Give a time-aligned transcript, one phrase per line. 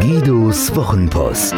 [0.00, 1.54] Guidos Wochenpost.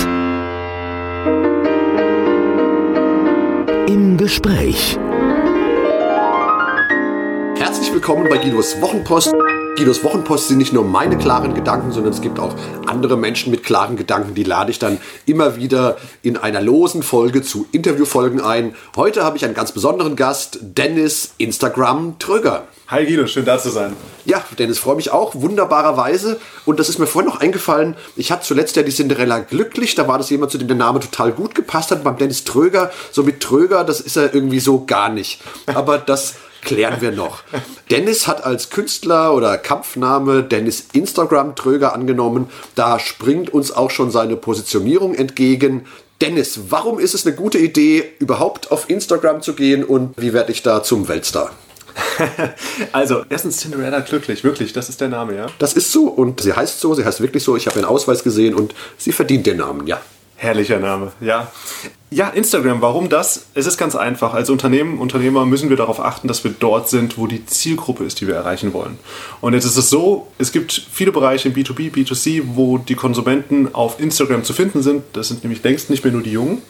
[3.87, 4.99] Im Gespräch.
[7.57, 9.35] Herzlich willkommen bei Guidos Wochenpost.
[9.79, 12.53] Guidos Wochenpost sind nicht nur meine klaren Gedanken, sondern es gibt auch
[12.87, 14.35] andere Menschen mit klaren Gedanken.
[14.35, 18.75] Die lade ich dann immer wieder in einer losen Folge zu Interviewfolgen ein.
[18.97, 22.67] Heute habe ich einen ganz besonderen Gast, Dennis Instagram Tröger.
[22.89, 23.95] Hi Guido, schön da zu sein.
[24.25, 26.41] Ja, Dennis, freue mich auch, wunderbarerweise.
[26.65, 30.09] Und das ist mir vorhin noch eingefallen, ich hatte zuletzt ja die Cinderella glücklich, da
[30.09, 32.03] war das jemand, zu dem der Name total gut gepasst hat.
[32.03, 35.41] Beim Dennis Tröger, so mit Tröger, das ist er irgendwie so gar nicht.
[35.67, 37.43] Aber das klären wir noch.
[37.91, 42.49] Dennis hat als Künstler oder Kampfname Dennis Instagram Tröger angenommen.
[42.75, 45.87] Da springt uns auch schon seine Positionierung entgegen.
[46.21, 50.51] Dennis, warum ist es eine gute Idee, überhaupt auf Instagram zu gehen und wie werde
[50.51, 51.53] ich da zum Weltstar?
[52.93, 55.47] also, erstens Cinderella glücklich, wirklich, das ist der Name, ja?
[55.59, 57.57] Das ist so und sie heißt so, sie heißt wirklich so.
[57.57, 60.01] Ich habe ihren Ausweis gesehen und sie verdient den Namen, ja.
[60.41, 61.51] Herrlicher Name, ja.
[62.11, 63.47] Ja, Instagram, warum das?
[63.55, 64.35] Es ist ganz einfach.
[64.35, 68.21] Als Unternehmen, Unternehmer müssen wir darauf achten, dass wir dort sind, wo die Zielgruppe ist,
[68.21, 69.01] die wir erreichen wollen.
[69.41, 73.75] Und jetzt ist es so, es gibt viele Bereiche im B2B, B2C, wo die Konsumenten
[73.75, 75.03] auf Instagram zu finden sind.
[75.13, 76.63] Das sind nämlich längst nicht mehr nur die Jungen.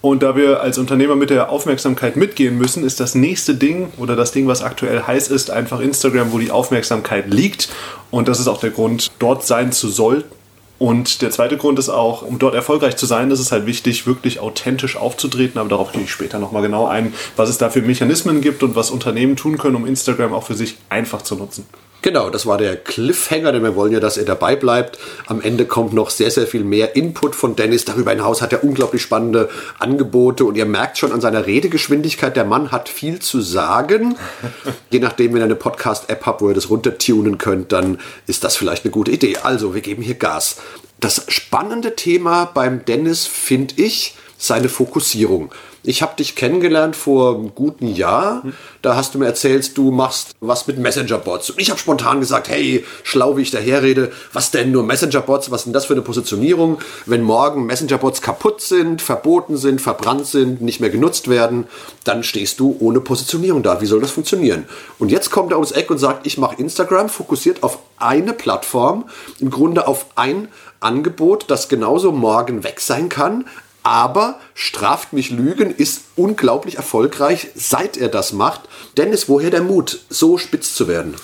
[0.00, 4.16] Und da wir als Unternehmer mit der Aufmerksamkeit mitgehen müssen, ist das nächste Ding oder
[4.16, 7.68] das Ding, was aktuell heiß ist, einfach Instagram, wo die Aufmerksamkeit liegt.
[8.10, 10.43] Und das ist auch der Grund, dort sein zu sollten.
[10.84, 14.06] Und der zweite Grund ist auch, um dort erfolgreich zu sein, ist es halt wichtig,
[14.06, 15.58] wirklich authentisch aufzutreten.
[15.58, 18.76] Aber darauf gehe ich später nochmal genau ein, was es da für Mechanismen gibt und
[18.76, 21.66] was Unternehmen tun können, um Instagram auch für sich einfach zu nutzen.
[22.04, 24.98] Genau, das war der Cliffhanger, denn wir wollen ja, dass er dabei bleibt.
[25.24, 27.86] Am Ende kommt noch sehr, sehr viel mehr Input von Dennis.
[27.86, 32.44] Darüber hinaus hat er unglaublich spannende Angebote und ihr merkt schon an seiner Redegeschwindigkeit, der
[32.44, 34.18] Mann hat viel zu sagen.
[34.90, 38.54] Je nachdem, wenn ihr eine Podcast-App habt, wo ihr das runtertunen könnt, dann ist das
[38.54, 39.38] vielleicht eine gute Idee.
[39.38, 40.58] Also, wir geben hier Gas.
[41.00, 45.52] Das spannende Thema beim Dennis finde ich seine Fokussierung.
[45.86, 48.42] Ich habe dich kennengelernt vor einem guten Jahr.
[48.80, 51.50] Da hast du mir erzählt, du machst was mit Messenger-Bots.
[51.50, 55.50] Und ich habe spontan gesagt, hey, schlau wie ich daherrede, was denn nur Messenger-Bots?
[55.50, 56.78] Was denn das für eine Positionierung?
[57.04, 61.66] Wenn morgen Messenger-Bots kaputt sind, verboten sind, verbrannt sind, nicht mehr genutzt werden,
[62.04, 63.82] dann stehst du ohne Positionierung da.
[63.82, 64.64] Wie soll das funktionieren?
[64.98, 69.04] Und jetzt kommt er ums Eck und sagt, ich mache Instagram fokussiert auf eine Plattform,
[69.38, 70.48] im Grunde auf ein
[70.80, 73.44] Angebot, das genauso morgen weg sein kann,
[73.84, 78.62] aber straft mich Lügen ist unglaublich erfolgreich, seit er das macht.
[78.96, 81.14] Dennis, woher der Mut, so spitz zu werden?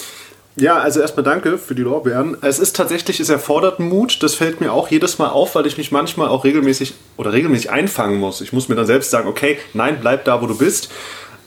[0.57, 2.37] Ja, also erstmal danke für die Lorbeeren.
[2.43, 4.23] Es ist tatsächlich, es erfordert Mut.
[4.23, 7.71] Das fällt mir auch jedes Mal auf, weil ich mich manchmal auch regelmäßig oder regelmäßig
[7.71, 8.41] einfangen muss.
[8.41, 10.91] Ich muss mir dann selbst sagen, okay, nein, bleib da, wo du bist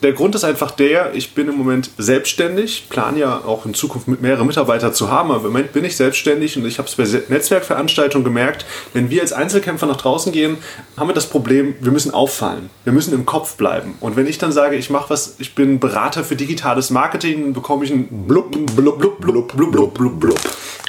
[0.03, 4.09] der Grund ist einfach der, ich bin im Moment selbstständig, plane ja auch in Zukunft
[4.09, 6.95] mit mehrere Mitarbeiter zu haben, aber im Moment bin ich selbstständig und ich habe es
[6.95, 10.57] bei Netzwerkveranstaltungen gemerkt, wenn wir als Einzelkämpfer nach draußen gehen,
[10.97, 13.95] haben wir das Problem, wir müssen auffallen, wir müssen im Kopf bleiben.
[14.01, 17.85] Und wenn ich dann sage, ich mache was, ich bin Berater für digitales Marketing, bekomme
[17.85, 20.39] ich ein blub, blub, blub, blub, blub, blub, blub, blub.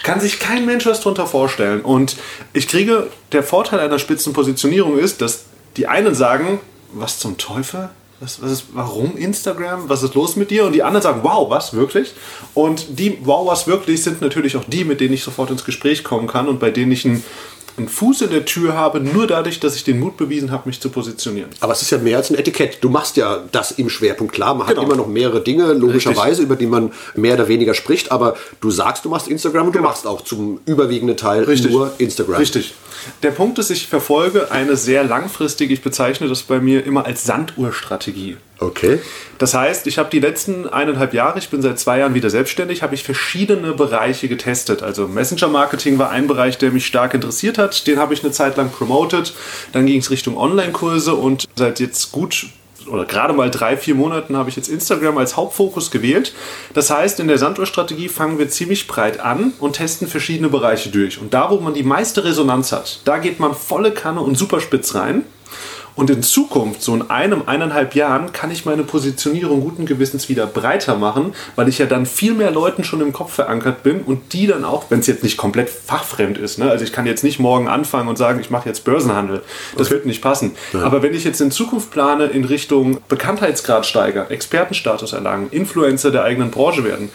[0.02, 1.82] Kann sich kein Mensch was darunter vorstellen.
[1.82, 2.16] Und
[2.52, 5.44] ich kriege, der Vorteil einer Spitzenpositionierung ist, dass
[5.76, 6.60] die einen sagen,
[6.92, 7.90] was zum Teufel?
[8.24, 9.90] Was, was ist, warum Instagram?
[9.90, 10.64] Was ist los mit dir?
[10.64, 12.14] Und die anderen sagen, wow, was wirklich?
[12.54, 16.02] Und die wow, was wirklich sind natürlich auch die, mit denen ich sofort ins Gespräch
[16.04, 17.22] kommen kann und bei denen ich ein
[17.76, 20.80] einen Fuß in der Tür habe, nur dadurch, dass ich den Mut bewiesen habe, mich
[20.80, 21.50] zu positionieren.
[21.60, 22.78] Aber es ist ja mehr als ein Etikett.
[22.80, 24.32] Du machst ja das im Schwerpunkt.
[24.32, 24.80] Klar, man genau.
[24.80, 26.44] hat immer noch mehrere Dinge, logischerweise, Richtig.
[26.44, 29.84] über die man mehr oder weniger spricht, aber du sagst, du machst Instagram und genau.
[29.84, 31.72] du machst auch zum überwiegenden Teil Richtig.
[31.72, 32.36] nur Instagram.
[32.36, 32.74] Richtig.
[33.22, 37.24] Der Punkt ist, ich verfolge eine sehr langfristige, ich bezeichne das bei mir immer als
[37.24, 38.36] Sanduhrstrategie.
[38.60, 39.00] Okay.
[39.38, 42.82] Das heißt, ich habe die letzten eineinhalb Jahre, ich bin seit zwei Jahren wieder selbstständig,
[42.82, 44.82] habe ich verschiedene Bereiche getestet.
[44.82, 47.86] Also Messenger-Marketing war ein Bereich, der mich stark interessiert hat.
[47.86, 49.34] Den habe ich eine Zeit lang promoted.
[49.72, 52.46] Dann ging es Richtung Online-Kurse und seit jetzt gut
[52.86, 56.34] oder gerade mal drei, vier Monaten habe ich jetzt Instagram als Hauptfokus gewählt.
[56.74, 61.18] Das heißt, in der Sanduhr-Strategie fangen wir ziemlich breit an und testen verschiedene Bereiche durch.
[61.18, 64.94] Und da, wo man die meiste Resonanz hat, da geht man volle Kanne und superspitz
[64.94, 65.24] rein.
[65.96, 70.46] Und in Zukunft, so in einem, eineinhalb Jahren, kann ich meine Positionierung guten Gewissens wieder
[70.46, 74.32] breiter machen, weil ich ja dann viel mehr Leuten schon im Kopf verankert bin und
[74.32, 76.70] die dann auch, wenn es jetzt nicht komplett fachfremd ist, ne?
[76.70, 79.42] also ich kann jetzt nicht morgen anfangen und sagen, ich mache jetzt Börsenhandel.
[79.76, 79.96] Das okay.
[79.96, 80.52] wird nicht passen.
[80.72, 80.82] Ja.
[80.82, 86.24] Aber wenn ich jetzt in Zukunft plane in Richtung Bekanntheitsgrad steigern, Expertenstatus erlangen, Influencer der
[86.24, 87.10] eigenen Branche werden,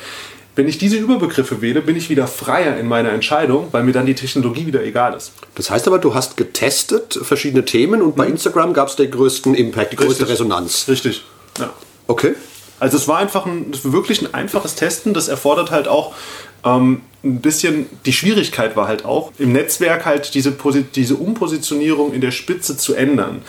[0.55, 4.05] Wenn ich diese Überbegriffe wähle, bin ich wieder freier in meiner Entscheidung, weil mir dann
[4.05, 5.31] die Technologie wieder egal ist.
[5.55, 9.55] Das heißt aber, du hast getestet verschiedene Themen und bei Instagram gab es den größten
[9.55, 10.29] Impact, die größte Richtig.
[10.29, 10.85] Resonanz.
[10.87, 11.23] Richtig.
[11.59, 11.69] Ja.
[12.07, 12.33] Okay.
[12.79, 15.13] Also es war einfach ein, wirklich ein einfaches Testen.
[15.13, 16.13] Das erfordert halt auch
[16.65, 20.55] ähm, ein bisschen, die Schwierigkeit war halt auch, im Netzwerk halt diese,
[20.95, 23.41] diese Umpositionierung in der Spitze zu ändern.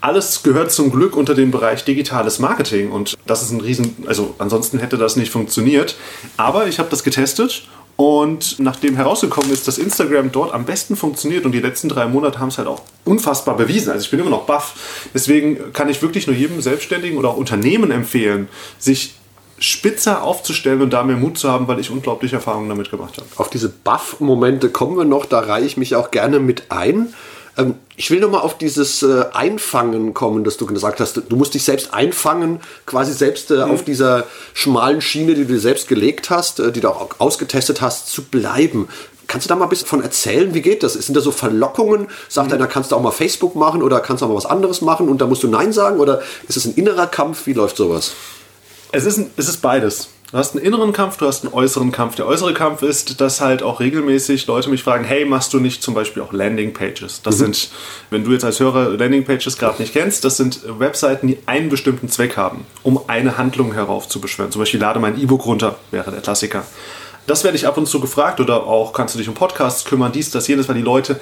[0.00, 4.34] Alles gehört zum Glück unter den Bereich digitales Marketing und das ist ein Riesen, also
[4.38, 5.96] ansonsten hätte das nicht funktioniert.
[6.36, 7.64] Aber ich habe das getestet
[7.96, 12.38] und nachdem herausgekommen ist, dass Instagram dort am besten funktioniert und die letzten drei Monate
[12.38, 13.92] haben es halt auch unfassbar bewiesen.
[13.92, 15.08] Also ich bin immer noch baff.
[15.12, 18.48] Deswegen kann ich wirklich nur jedem Selbstständigen oder auch Unternehmen empfehlen,
[18.78, 19.16] sich
[19.58, 23.28] spitzer aufzustellen und da mehr Mut zu haben, weil ich unglaubliche Erfahrungen damit gemacht habe.
[23.36, 27.12] Auf diese Buff-Momente kommen wir noch, da reihe ich mich auch gerne mit ein.
[27.60, 31.20] Ähm, ich will nochmal auf dieses äh, Einfangen kommen, das du gesagt hast.
[31.28, 34.24] Du musst dich selbst einfangen, quasi selbst äh, auf dieser
[34.54, 38.24] schmalen Schiene, die du dir selbst gelegt hast, äh, die du auch ausgetestet hast, zu
[38.24, 38.88] bleiben.
[39.26, 40.54] Kannst du da mal ein bisschen von erzählen?
[40.54, 40.94] Wie geht das?
[40.94, 42.08] Sind da so Verlockungen?
[42.28, 44.80] Sagt einer, kannst du auch mal Facebook machen oder kannst du auch mal was anderes
[44.80, 46.00] machen und da musst du Nein sagen?
[46.00, 47.46] Oder ist es ein innerer Kampf?
[47.46, 48.12] Wie läuft sowas?
[48.90, 50.08] Es ist, ein, es ist beides.
[50.30, 52.14] Du hast einen inneren Kampf, du hast einen äußeren Kampf.
[52.14, 55.82] Der äußere Kampf ist, dass halt auch regelmäßig Leute mich fragen, hey, machst du nicht
[55.82, 57.22] zum Beispiel auch Landingpages?
[57.22, 57.70] Das sind,
[58.10, 62.08] wenn du jetzt als Hörer Landingpages gerade nicht kennst, das sind Webseiten, die einen bestimmten
[62.08, 64.52] Zweck haben, um eine Handlung heraufzubeschwören.
[64.52, 66.64] Zum Beispiel lade mein E-Book runter, wäre der Klassiker.
[67.26, 70.12] Das werde ich ab und zu gefragt oder auch kannst du dich um Podcasts kümmern,
[70.12, 71.18] dies, das, jenes, weil die Leute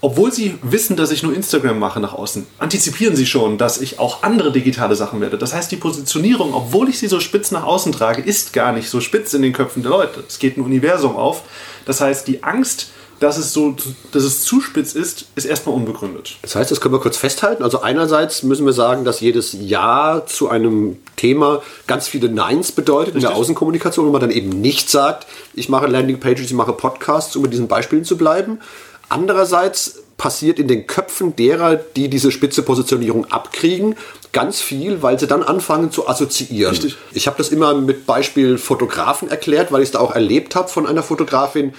[0.00, 3.98] obwohl sie wissen, dass ich nur Instagram mache nach außen, antizipieren sie schon, dass ich
[3.98, 5.38] auch andere digitale Sachen werde.
[5.38, 8.88] Das heißt, die Positionierung, obwohl ich sie so spitz nach außen trage, ist gar nicht
[8.90, 10.24] so spitz in den Köpfen der Leute.
[10.28, 11.42] Es geht ein Universum auf.
[11.86, 12.88] Das heißt, die Angst,
[13.20, 13.74] dass es so,
[14.12, 16.36] dass es zu spitz ist, ist erstmal unbegründet.
[16.42, 17.62] Das heißt, das können wir kurz festhalten.
[17.62, 23.14] Also einerseits müssen wir sagen, dass jedes Ja zu einem Thema ganz viele Neins bedeutet
[23.14, 23.40] in der Richtig.
[23.40, 27.52] Außenkommunikation, wo man dann eben nicht sagt, ich mache Landingpages, ich mache Podcasts, um mit
[27.52, 28.60] diesen Beispielen zu bleiben.
[29.08, 33.96] Andererseits passiert in den Köpfen derer, die diese spitze Positionierung abkriegen,
[34.32, 36.72] ganz viel, weil sie dann anfangen zu assoziieren.
[36.72, 36.96] Richtig.
[37.12, 40.68] Ich habe das immer mit Beispiel Fotografen erklärt, weil ich es da auch erlebt habe
[40.68, 41.74] von einer Fotografin,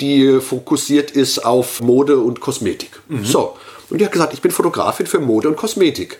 [0.00, 3.00] die fokussiert ist auf Mode und Kosmetik.
[3.22, 3.56] So.
[3.90, 6.18] Und die hat gesagt, ich bin Fotografin für Mode und Kosmetik.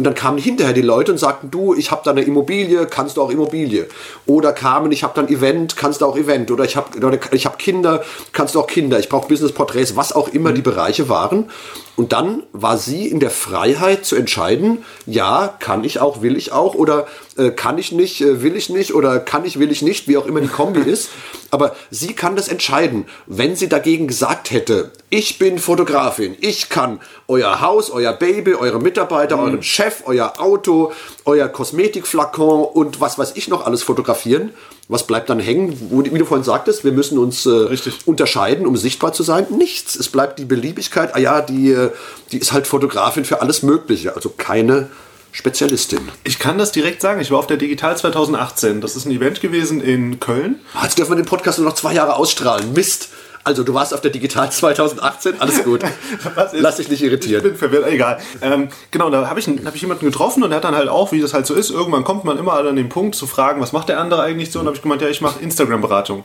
[0.00, 3.18] Und dann kamen hinterher die Leute und sagten, du, ich habe da eine Immobilie, kannst
[3.18, 3.86] du auch Immobilie.
[4.24, 6.50] Oder kamen, ich habe da ein Event, kannst du auch Event.
[6.50, 6.88] Oder ich habe
[7.32, 8.02] ich hab Kinder,
[8.32, 8.98] kannst du auch Kinder.
[8.98, 11.50] Ich brauche Businessporträts, was auch immer die Bereiche waren.
[11.96, 16.50] Und dann war sie in der Freiheit zu entscheiden, ja, kann ich auch, will ich
[16.50, 16.74] auch.
[16.74, 17.06] Oder
[17.36, 18.94] äh, kann ich nicht, äh, will ich nicht.
[18.94, 21.10] Oder kann ich, will ich nicht, wie auch immer die Kombi ist.
[21.50, 23.06] Aber sie kann das entscheiden.
[23.26, 28.80] Wenn sie dagegen gesagt hätte, ich bin Fotografin, ich kann euer Haus, euer Baby, eure
[28.80, 30.92] Mitarbeiter, euren Chef, euer Auto,
[31.24, 34.50] euer Kosmetikflakon und was weiß ich noch alles fotografieren.
[34.88, 35.90] Was bleibt dann hängen?
[35.90, 37.98] Wie du vorhin sagtest, wir müssen uns äh, Richtig.
[38.06, 39.46] unterscheiden, um sichtbar zu sein.
[39.50, 39.94] Nichts.
[39.94, 41.14] Es bleibt die Beliebigkeit.
[41.14, 41.90] Ah ja, die, äh,
[42.32, 44.16] die ist halt Fotografin für alles Mögliche.
[44.16, 44.88] Also keine
[45.32, 46.08] Spezialistin.
[46.24, 47.20] Ich kann das direkt sagen.
[47.20, 48.80] Ich war auf der Digital 2018.
[48.80, 50.60] Das ist ein Event gewesen in Köln.
[50.82, 52.72] Jetzt dürfen wir den Podcast nur noch zwei Jahre ausstrahlen.
[52.72, 53.08] Mist.
[53.42, 55.80] Also du warst auf der Digital 2018, alles gut.
[56.52, 57.42] Lass dich nicht Ich irritieren.
[57.42, 58.18] bin verwirrt, egal.
[58.42, 61.10] Ähm, genau, da habe ich, hab ich jemanden getroffen und der hat dann halt auch,
[61.12, 63.72] wie das halt so ist, irgendwann kommt man immer an den Punkt zu fragen, was
[63.72, 64.60] macht der andere eigentlich so?
[64.60, 66.24] Und habe ich gemeint, ja, ich mache Instagram-Beratung.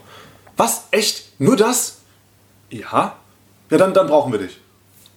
[0.58, 0.82] Was?
[0.90, 1.24] Echt?
[1.38, 1.98] Nur das?
[2.68, 3.16] Ja.
[3.70, 4.60] Ja, dann, dann brauchen wir dich.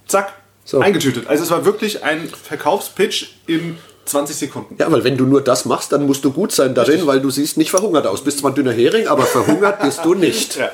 [0.07, 0.33] Zack.
[0.69, 0.81] So.
[0.81, 1.25] Eingetütet.
[1.25, 3.79] Also es war wirklich ein Verkaufspitch in
[4.09, 4.75] 20 Sekunden.
[4.77, 7.29] Ja, weil wenn du nur das machst, dann musst du gut sein darin, weil du
[7.29, 8.23] siehst nicht verhungert aus.
[8.23, 10.59] Bist zwar ein dünner Hering, aber verhungert bist du nicht.
[10.69, 10.71] Ja.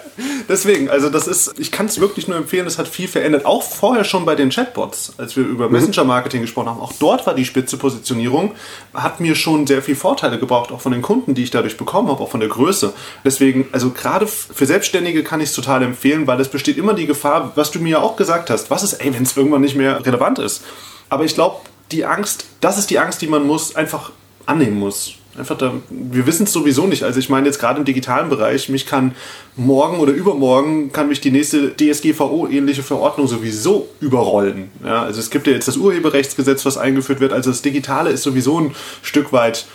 [0.48, 3.46] Deswegen, also das ist, ich kann es wirklich nur empfehlen, es hat viel verändert.
[3.46, 7.36] Auch vorher schon bei den Chatbots, als wir über Messenger-Marketing gesprochen haben, auch dort war
[7.36, 8.54] die spitze Positionierung,
[8.94, 12.10] hat mir schon sehr viel Vorteile gebraucht, auch von den Kunden, die ich dadurch bekommen
[12.10, 12.94] habe, auch von der Größe.
[13.24, 17.06] Deswegen, also gerade für Selbstständige kann ich es total empfehlen, weil es besteht immer die
[17.06, 19.75] Gefahr, was du mir ja auch gesagt hast, was ist, ey, wenn es irgendwann nicht
[19.75, 20.63] mehr relevant ist.
[21.10, 21.58] Aber ich glaube,
[21.92, 24.12] die Angst, das ist die Angst, die man muss, einfach
[24.46, 25.15] annehmen muss.
[25.38, 27.04] Einfach da, wir wissen es sowieso nicht.
[27.04, 29.15] Also ich meine jetzt gerade im digitalen Bereich, mich kann
[29.58, 34.72] morgen oder übermorgen kann mich die nächste DSGVO-ähnliche Verordnung sowieso überrollen.
[34.84, 37.34] Ja, also es gibt ja jetzt das Urheberrechtsgesetz, was eingeführt wird.
[37.34, 39.65] Also das Digitale ist sowieso ein Stück weit,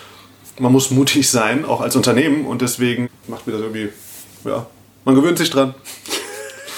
[0.58, 2.46] man muss mutig sein, auch als Unternehmen.
[2.46, 3.90] Und deswegen macht mir das irgendwie,
[4.46, 4.66] ja,
[5.04, 5.74] man gewöhnt sich dran.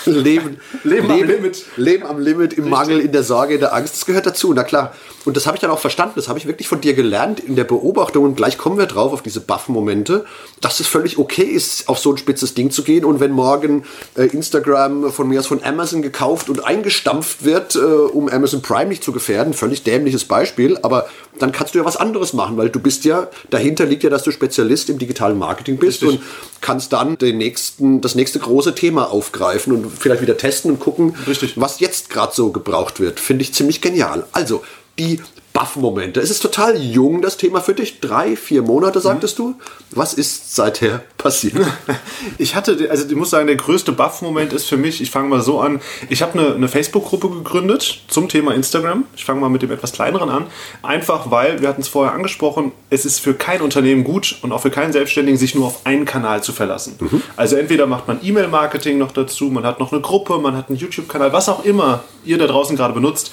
[0.06, 1.64] Leben, Leben am Limit.
[1.76, 4.64] Leben am Limit, im Mangel, in der Sorge, in der Angst, das gehört dazu, na
[4.64, 4.94] klar.
[5.24, 7.54] Und das habe ich dann auch verstanden, das habe ich wirklich von dir gelernt in
[7.54, 10.24] der Beobachtung und gleich kommen wir drauf auf diese Buff-Momente,
[10.60, 13.84] dass es völlig okay ist, auf so ein spitzes Ding zu gehen und wenn morgen
[14.16, 18.86] äh, Instagram von mir aus von Amazon gekauft und eingestampft wird, äh, um Amazon Prime
[18.86, 21.06] nicht zu gefährden, völlig dämliches Beispiel, aber
[21.38, 24.22] dann kannst du ja was anderes machen, weil du bist ja, dahinter liegt ja, dass
[24.22, 26.20] du Spezialist im digitalen Marketing bist Richtig.
[26.20, 26.26] und
[26.60, 31.16] kannst dann den nächsten, das nächste große Thema aufgreifen und vielleicht wieder testen und gucken,
[31.26, 31.60] Richtig.
[31.60, 33.20] was jetzt gerade so gebraucht wird.
[33.20, 34.26] Finde ich ziemlich genial.
[34.32, 34.62] Also,
[34.98, 35.20] die
[35.52, 36.20] Buff-Momente.
[36.20, 38.00] Es ist total jung, das Thema für dich.
[38.00, 39.54] Drei, vier Monate, sagtest du.
[39.90, 41.54] Was ist seither passiert?
[42.38, 45.42] Ich hatte, also ich muss sagen, der größte Buff-Moment ist für mich, ich fange mal
[45.42, 49.04] so an, ich habe eine, eine Facebook-Gruppe gegründet zum Thema Instagram.
[49.14, 50.46] Ich fange mal mit dem etwas kleineren an.
[50.82, 54.62] Einfach weil, wir hatten es vorher angesprochen, es ist für kein Unternehmen gut und auch
[54.62, 56.98] für keinen Selbstständigen, sich nur auf einen Kanal zu verlassen.
[57.36, 60.78] Also entweder macht man E-Mail-Marketing noch dazu, man hat noch eine Gruppe, man hat einen
[60.78, 63.32] YouTube-Kanal, was auch immer ihr da draußen gerade benutzt.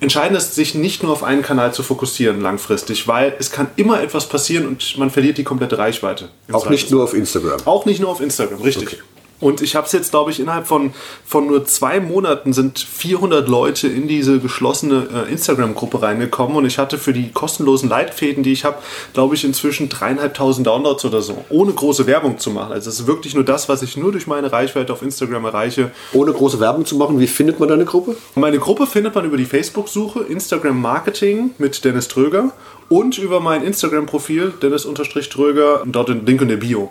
[0.00, 4.00] Entscheidend ist, sich nicht nur auf einen Kanal zu fokussieren langfristig, weil es kann immer
[4.00, 6.28] etwas passieren und man verliert die komplette Reichweite.
[6.52, 7.60] Auch nicht nur auf Instagram.
[7.64, 8.88] Auch nicht nur auf Instagram, richtig.
[8.88, 9.02] Okay.
[9.40, 10.92] Und ich habe es jetzt, glaube ich, innerhalb von,
[11.24, 16.78] von nur zwei Monaten sind 400 Leute in diese geschlossene äh, Instagram-Gruppe reingekommen und ich
[16.78, 18.78] hatte für die kostenlosen Leitfäden, die ich habe,
[19.14, 22.72] glaube ich, inzwischen dreieinhalbtausend Downloads oder so, ohne große Werbung zu machen.
[22.72, 25.92] Also es ist wirklich nur das, was ich nur durch meine Reichweite auf Instagram erreiche.
[26.12, 28.16] Ohne große Werbung zu machen, wie findet man deine Gruppe?
[28.34, 32.52] Meine Gruppe findet man über die Facebook-Suche Instagram Marketing mit Dennis Tröger
[32.88, 36.90] und über mein Instagram-Profil Dennis-Tröger, dort den Link in der Bio.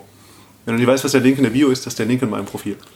[0.68, 2.20] Wenn du nicht weißt, was der Link in der Bio ist, das ist der Link
[2.20, 2.76] in meinem Profil.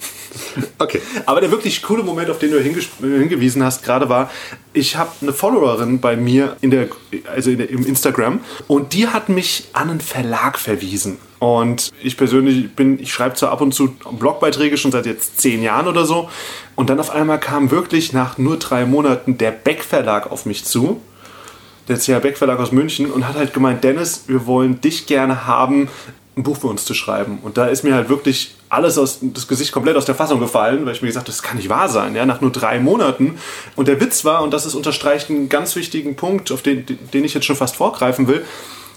[0.78, 1.00] Okay.
[1.26, 4.30] Aber der wirklich coole Moment, auf den du hingewiesen hast, gerade war,
[4.72, 6.88] ich habe eine Followerin bei mir in der,
[7.32, 11.18] also in der, im Instagram und die hat mich an einen Verlag verwiesen.
[11.38, 15.62] Und ich persönlich bin, ich schreibe zwar ab und zu Blogbeiträge schon seit jetzt zehn
[15.62, 16.28] Jahren oder so.
[16.74, 20.64] Und dann auf einmal kam wirklich nach nur drei Monaten der Beck Verlag auf mich
[20.64, 21.00] zu
[21.88, 25.46] der CH Beck Verlag aus München und hat halt gemeint, Dennis, wir wollen dich gerne
[25.46, 25.88] haben,
[26.36, 27.38] ein Buch für uns zu schreiben.
[27.42, 30.86] Und da ist mir halt wirklich alles aus das Gesicht komplett aus der Fassung gefallen,
[30.86, 33.38] weil ich mir gesagt habe, das kann nicht wahr sein, ja, nach nur drei Monaten.
[33.76, 37.24] Und der Witz war, und das ist unterstreicht einen ganz wichtigen Punkt, auf den, den
[37.24, 38.44] ich jetzt schon fast vorgreifen will,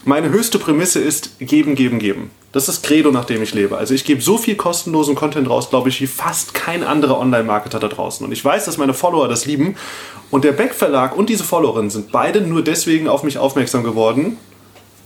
[0.07, 2.29] meine höchste Prämisse ist geben, geben, geben.
[2.51, 3.75] Das ist Credo, nach dem ich lebe.
[3.75, 7.79] Also ich gebe so viel kostenlosen Content raus, glaube ich, wie fast kein anderer Online-Marketer
[7.79, 8.25] da draußen.
[8.25, 9.75] Und ich weiß, dass meine Follower das lieben.
[10.29, 14.37] Und der Beck Verlag und diese Followerin sind beide nur deswegen auf mich aufmerksam geworden,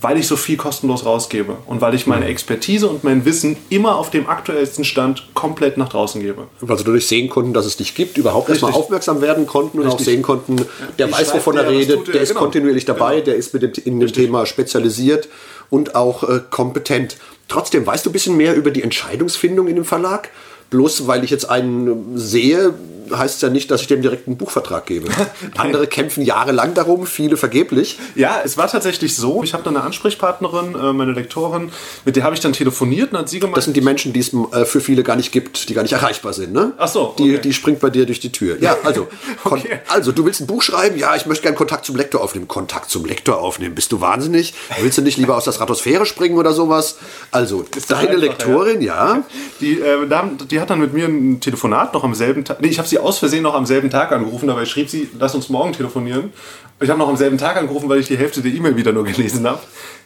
[0.00, 3.96] weil ich so viel kostenlos rausgebe und weil ich meine Expertise und mein Wissen immer
[3.96, 6.46] auf dem aktuellsten Stand komplett nach draußen gebe.
[6.60, 8.84] Weil sie dadurch sehen konnten, dass es dich gibt, überhaupt erstmal Richtig.
[8.84, 10.06] aufmerksam werden konnten und auch Richtig.
[10.06, 10.56] sehen konnten,
[10.98, 12.12] der Wie weiß, wovon er der, was redet, tut er?
[12.14, 12.40] der ist Genau.
[12.40, 13.24] kontinuierlich dabei, Genau.
[13.26, 15.28] der ist mit dem, in dem Thema spezialisiert
[15.68, 17.16] und auch äh, kompetent.
[17.48, 20.30] Trotzdem, weißt du ein bisschen mehr über die Entscheidungsfindung in dem Verlag?
[20.70, 22.72] Bloß weil ich jetzt einen sehe,
[23.12, 25.08] heißt es ja nicht, dass ich dem direkt einen Buchvertrag gebe.
[25.56, 27.98] Andere kämpfen jahrelang darum, viele vergeblich.
[28.14, 29.42] Ja, es war tatsächlich so.
[29.42, 31.70] Ich habe da eine Ansprechpartnerin, äh, meine Lektorin,
[32.04, 34.20] mit der habe ich dann telefoniert und hat sie gemeint, Das sind die Menschen, die
[34.20, 36.52] es äh, für viele gar nicht gibt, die gar nicht erreichbar sind.
[36.52, 36.72] Ne?
[36.78, 37.40] Ach so, Die, okay.
[37.42, 38.58] die springt bei dir durch die Tür.
[38.60, 39.08] Ja, also,
[39.44, 39.80] Okay.
[39.88, 40.98] also du willst ein Buch schreiben?
[40.98, 42.48] Ja, ich möchte gerne Kontakt zum Lektor aufnehmen.
[42.48, 43.74] Kontakt zum Lektor aufnehmen.
[43.74, 44.54] Bist du wahnsinnig?
[44.80, 46.96] Willst du nicht lieber aus der Stratosphäre springen oder sowas?
[47.30, 49.24] Also, deine einfach, Lektorin, ja.
[49.60, 50.06] Die, äh,
[50.50, 52.60] die hat dann mit mir ein Telefonat noch am selben Tag.
[52.60, 55.34] Nee, ich habe sie aus Versehen noch am selben Tag angerufen, dabei schrieb sie, lass
[55.34, 56.32] uns morgen telefonieren.
[56.80, 59.04] Ich habe noch am selben Tag angerufen, weil ich die Hälfte der E-Mail wieder nur
[59.04, 59.60] gelesen habe.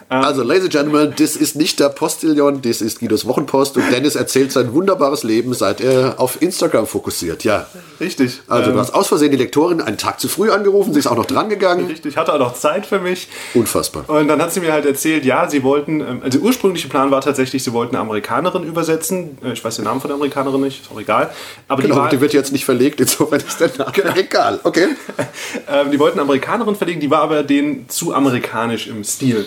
[0.08, 4.14] Also, Ladies and Gentlemen, das ist nicht der Postillon, das ist Guidos Wochenpost und Dennis
[4.14, 7.42] erzählt sein wunderbares Leben, seit er auf Instagram fokussiert.
[7.44, 7.66] Ja.
[8.00, 8.40] Richtig.
[8.48, 11.06] Also, Ähm, du hast aus Versehen die Lektorin einen Tag zu früh angerufen, sie ist
[11.06, 11.86] auch noch dran gegangen.
[11.86, 13.28] Richtig, hatte auch noch Zeit für mich.
[13.54, 14.04] Unfassbar.
[14.08, 17.10] Und dann hat sie mir halt erzählt, ja, sie wollten, ähm, also der ursprüngliche Plan
[17.10, 19.38] war tatsächlich, sie wollten eine Amerikanerin übersetzen.
[19.44, 21.30] Äh, Ich weiß den Namen von der Amerikanerin nicht, ist auch egal.
[21.68, 24.14] Aber die, Genau, war, die wird jetzt nicht verlegt, insofern ist der Name Genau.
[24.16, 24.60] egal.
[24.64, 24.88] Okay.
[25.72, 29.46] ähm, die wollten eine Amerikanerin verlegen, die war aber denen zu amerikanisch im Stil.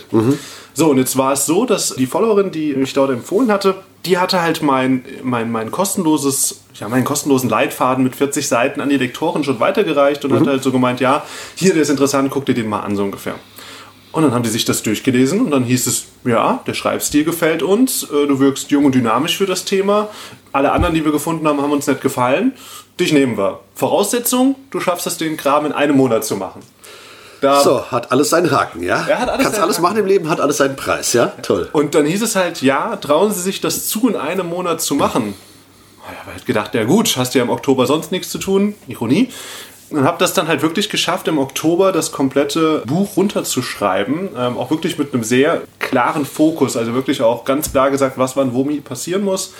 [0.77, 4.19] So, und jetzt war es so, dass die Followerin, die mich dort empfohlen hatte, die
[4.19, 8.97] hatte halt mein, mein, mein kostenloses, ja, meinen kostenlosen Leitfaden mit 40 Seiten an die
[8.97, 12.53] Lektoren schon weitergereicht und hat halt so gemeint, ja, hier, der ist interessant, guck dir
[12.53, 13.33] den mal an, so ungefähr.
[14.11, 17.63] Und dann haben die sich das durchgelesen und dann hieß es, ja, der Schreibstil gefällt
[17.63, 20.09] uns, äh, du wirkst jung und dynamisch für das Thema.
[20.51, 22.53] Alle anderen, die wir gefunden haben, haben uns nicht gefallen.
[22.99, 23.61] Dich nehmen wir.
[23.73, 26.61] Voraussetzung, du schaffst es, den Kram in einem Monat zu machen.
[27.41, 29.05] Da, So, hat alles seinen Haken, ja?
[29.07, 29.83] Ja, hat alles Kannst alles Haken.
[29.83, 31.27] machen im Leben, hat alles seinen Preis, ja?
[31.41, 31.69] Toll.
[31.71, 34.95] Und dann hieß es halt, ja, trauen Sie sich das zu, in einem Monat zu
[34.95, 35.33] machen.
[36.11, 38.75] Ich habe halt gedacht, ja gut, hast ja im Oktober sonst nichts zu tun.
[38.87, 39.29] Ironie.
[39.89, 44.29] Und habe das dann halt wirklich geschafft, im Oktober das komplette Buch runterzuschreiben.
[44.37, 46.75] Ähm, auch wirklich mit einem sehr klaren Fokus.
[46.77, 49.53] Also wirklich auch ganz klar gesagt, was wann wo wie passieren muss.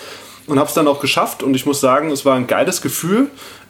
[0.46, 3.28] und habe es dann auch geschafft und ich muss sagen, es war ein geiles Gefühl.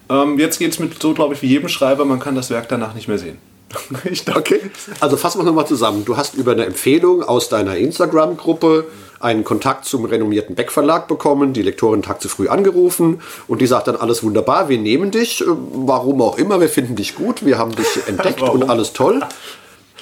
[0.08, 2.68] Ähm, jetzt geht es mit so, glaube ich, wie jedem Schreiber, man kann das Werk
[2.68, 3.38] danach nicht mehr sehen.
[4.04, 4.60] Ich okay.
[5.00, 6.04] Also fassen wir nochmal zusammen.
[6.04, 8.86] Du hast über eine Empfehlung aus deiner Instagram-Gruppe
[9.20, 13.66] einen Kontakt zum renommierten Beck Verlag bekommen, die Lektorin Tag zu früh angerufen und die
[13.66, 17.44] sagt dann alles wunderbar, wir nehmen dich, äh, warum auch immer, wir finden dich gut,
[17.44, 19.20] wir haben dich entdeckt und alles toll.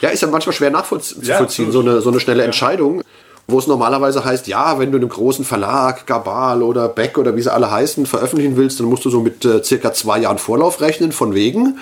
[0.02, 2.46] Ja, ist ja manchmal schwer nachzuvollziehen, ja, so, eine, so eine schnelle ja.
[2.46, 3.02] Entscheidung
[3.48, 7.42] wo es normalerweise heißt, ja, wenn du einem großen Verlag, Gabal oder Beck oder wie
[7.42, 10.80] sie alle heißen, veröffentlichen willst, dann musst du so mit äh, circa zwei Jahren Vorlauf
[10.80, 11.78] rechnen, von wegen.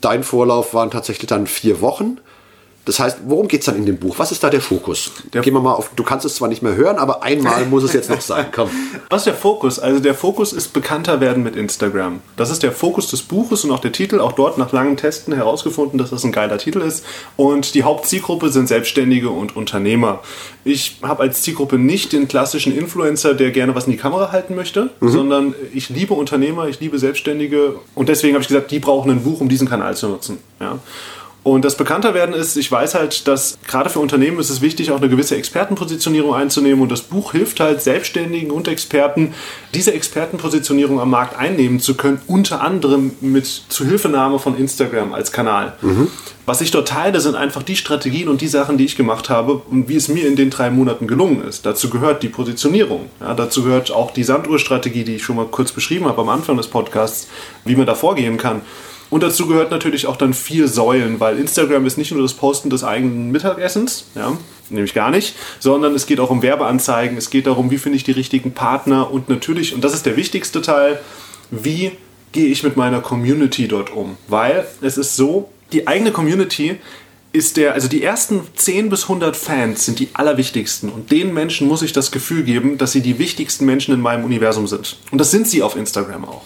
[0.00, 2.18] Dein Vorlauf waren tatsächlich dann vier Wochen.
[2.88, 4.18] Das heißt, worum geht es dann in dem Buch?
[4.18, 5.10] Was ist da der Fokus?
[5.34, 7.82] Der Gehen wir mal auf, du kannst es zwar nicht mehr hören, aber einmal muss
[7.82, 8.46] es jetzt noch sein.
[8.52, 8.70] Komm.
[9.10, 9.78] Was ist der Fokus?
[9.78, 12.20] Also der Fokus ist bekannter werden mit Instagram.
[12.38, 14.20] Das ist der Fokus des Buches und auch der Titel.
[14.20, 17.04] Auch dort nach langen Testen herausgefunden, dass das ein geiler Titel ist.
[17.36, 20.20] Und die Hauptzielgruppe sind Selbstständige und Unternehmer.
[20.64, 24.54] Ich habe als Zielgruppe nicht den klassischen Influencer, der gerne was in die Kamera halten
[24.54, 25.08] möchte, mhm.
[25.10, 29.22] sondern ich liebe Unternehmer, ich liebe Selbstständige und deswegen habe ich gesagt, die brauchen ein
[29.24, 30.38] Buch, um diesen Kanal zu nutzen.
[30.58, 30.78] Ja.
[31.52, 34.90] Und das bekannter werden ist, ich weiß halt, dass gerade für Unternehmen ist es wichtig,
[34.90, 36.82] auch eine gewisse Expertenpositionierung einzunehmen.
[36.82, 39.32] Und das Buch hilft halt Selbstständigen und Experten,
[39.72, 45.72] diese Expertenpositionierung am Markt einnehmen zu können, unter anderem mit Zuhilfenahme von Instagram als Kanal.
[45.80, 46.08] Mhm.
[46.44, 49.54] Was ich dort teile, sind einfach die Strategien und die Sachen, die ich gemacht habe
[49.54, 51.64] und wie es mir in den drei Monaten gelungen ist.
[51.64, 53.08] Dazu gehört die Positionierung.
[53.20, 56.56] Ja, dazu gehört auch die Sanduhrstrategie, die ich schon mal kurz beschrieben habe am Anfang
[56.58, 57.28] des Podcasts,
[57.64, 58.62] wie man da vorgehen kann.
[59.10, 62.68] Und dazu gehört natürlich auch dann vier Säulen, weil Instagram ist nicht nur das Posten
[62.68, 64.36] des eigenen Mittagessens, ja,
[64.68, 68.04] nämlich gar nicht, sondern es geht auch um Werbeanzeigen, es geht darum, wie finde ich
[68.04, 71.00] die richtigen Partner und natürlich, und das ist der wichtigste Teil,
[71.50, 71.92] wie
[72.32, 74.16] gehe ich mit meiner Community dort um?
[74.28, 76.76] Weil es ist so, die eigene Community
[77.32, 81.68] ist der, also die ersten 10 bis 100 Fans sind die allerwichtigsten und den Menschen
[81.68, 84.98] muss ich das Gefühl geben, dass sie die wichtigsten Menschen in meinem Universum sind.
[85.10, 86.42] Und das sind sie auf Instagram auch.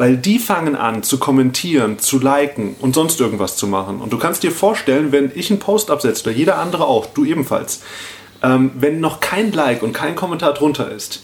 [0.00, 4.00] Weil die fangen an zu kommentieren, zu liken und sonst irgendwas zu machen.
[4.00, 7.26] Und du kannst dir vorstellen, wenn ich einen Post absetze, oder jeder andere auch, du
[7.26, 7.82] ebenfalls,
[8.42, 11.22] ähm, wenn noch kein Like und kein Kommentar drunter ist,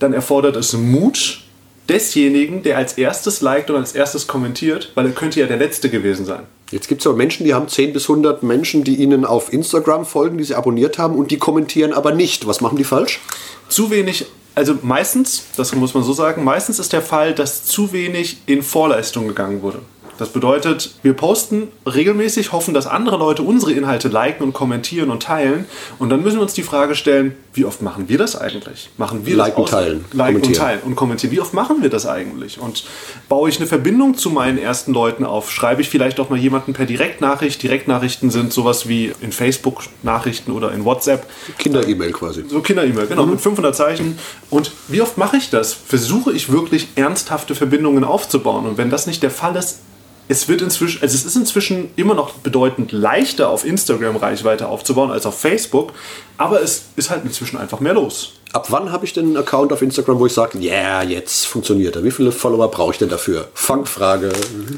[0.00, 1.44] dann erfordert es Mut
[1.88, 5.88] desjenigen, der als erstes liked und als erstes kommentiert, weil er könnte ja der Letzte
[5.88, 6.42] gewesen sein.
[6.72, 10.06] Jetzt gibt es aber Menschen, die haben 10 bis 100 Menschen, die ihnen auf Instagram
[10.06, 12.48] folgen, die sie abonniert haben und die kommentieren aber nicht.
[12.48, 13.20] Was machen die falsch?
[13.68, 17.92] Zu wenig also meistens, das muss man so sagen, meistens ist der Fall, dass zu
[17.92, 19.80] wenig in Vorleistung gegangen wurde.
[20.18, 25.22] Das bedeutet, wir posten regelmäßig, hoffen, dass andere Leute unsere Inhalte liken und kommentieren und
[25.22, 25.64] teilen.
[25.98, 28.90] Und dann müssen wir uns die Frage stellen, wie oft machen wir das eigentlich?
[28.96, 31.32] Machen wir liken, das teilen, liken und teilen und kommentieren.
[31.32, 32.58] Wie oft machen wir das eigentlich?
[32.58, 32.84] Und
[33.28, 35.50] baue ich eine Verbindung zu meinen ersten Leuten auf?
[35.50, 37.62] Schreibe ich vielleicht auch mal jemanden per Direktnachricht?
[37.62, 41.26] Direktnachrichten sind sowas wie in Facebook-Nachrichten oder in WhatsApp.
[41.58, 42.44] Kinder-E-Mail quasi.
[42.48, 43.32] So Kinder-E-Mail, genau, mhm.
[43.32, 44.18] mit 500 Zeichen.
[44.50, 45.72] Und wie oft mache ich das?
[45.72, 48.66] Versuche ich wirklich ernsthafte Verbindungen aufzubauen?
[48.66, 49.80] Und wenn das nicht der Fall ist,
[50.28, 55.10] es wird inzwischen, also es ist inzwischen immer noch bedeutend leichter auf Instagram Reichweite aufzubauen
[55.10, 55.92] als auf Facebook,
[56.38, 58.34] aber es ist halt inzwischen einfach mehr los.
[58.52, 61.46] Ab wann habe ich denn einen Account auf Instagram, wo ich sage, ja, yeah, jetzt
[61.46, 62.04] funktioniert er?
[62.04, 63.48] Wie viele Follower brauche ich denn dafür?
[63.54, 64.30] Fangfrage.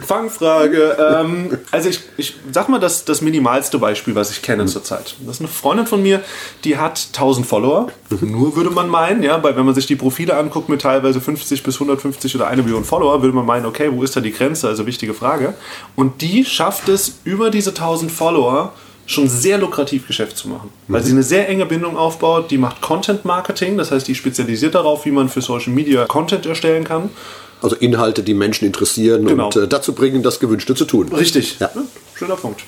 [0.07, 0.97] Fangfrage.
[0.99, 4.69] ähm, also ich, ich sag mal das, das minimalste Beispiel, was ich kenne mhm.
[4.69, 5.17] zurzeit.
[5.27, 6.21] Das ist eine Freundin von mir,
[6.63, 7.89] die hat 1000 Follower.
[8.11, 8.31] Mhm.
[8.31, 11.65] Nur würde man meinen, ja, weil wenn man sich die Profile anguckt mit teilweise 50
[11.65, 14.69] bis 150 oder eine Million Follower, würde man meinen, okay, wo ist da die Grenze?
[14.69, 15.55] Also wichtige Frage.
[15.97, 18.73] Und die schafft es über diese 1000 Follower
[19.07, 20.71] schon sehr lukrativ Geschäft zu machen.
[20.89, 21.05] Weil mhm.
[21.05, 25.05] sie eine sehr enge Bindung aufbaut, die macht Content Marketing, das heißt, die spezialisiert darauf,
[25.05, 27.11] wie man für Social Media Content erstellen kann.
[27.63, 29.47] Also Inhalte, die Menschen interessieren genau.
[29.47, 31.09] und äh, dazu bringen, das Gewünschte zu tun.
[31.13, 31.59] Richtig.
[31.61, 31.71] Ja.
[31.75, 31.83] Ja,
[32.15, 32.63] schöner Punkt.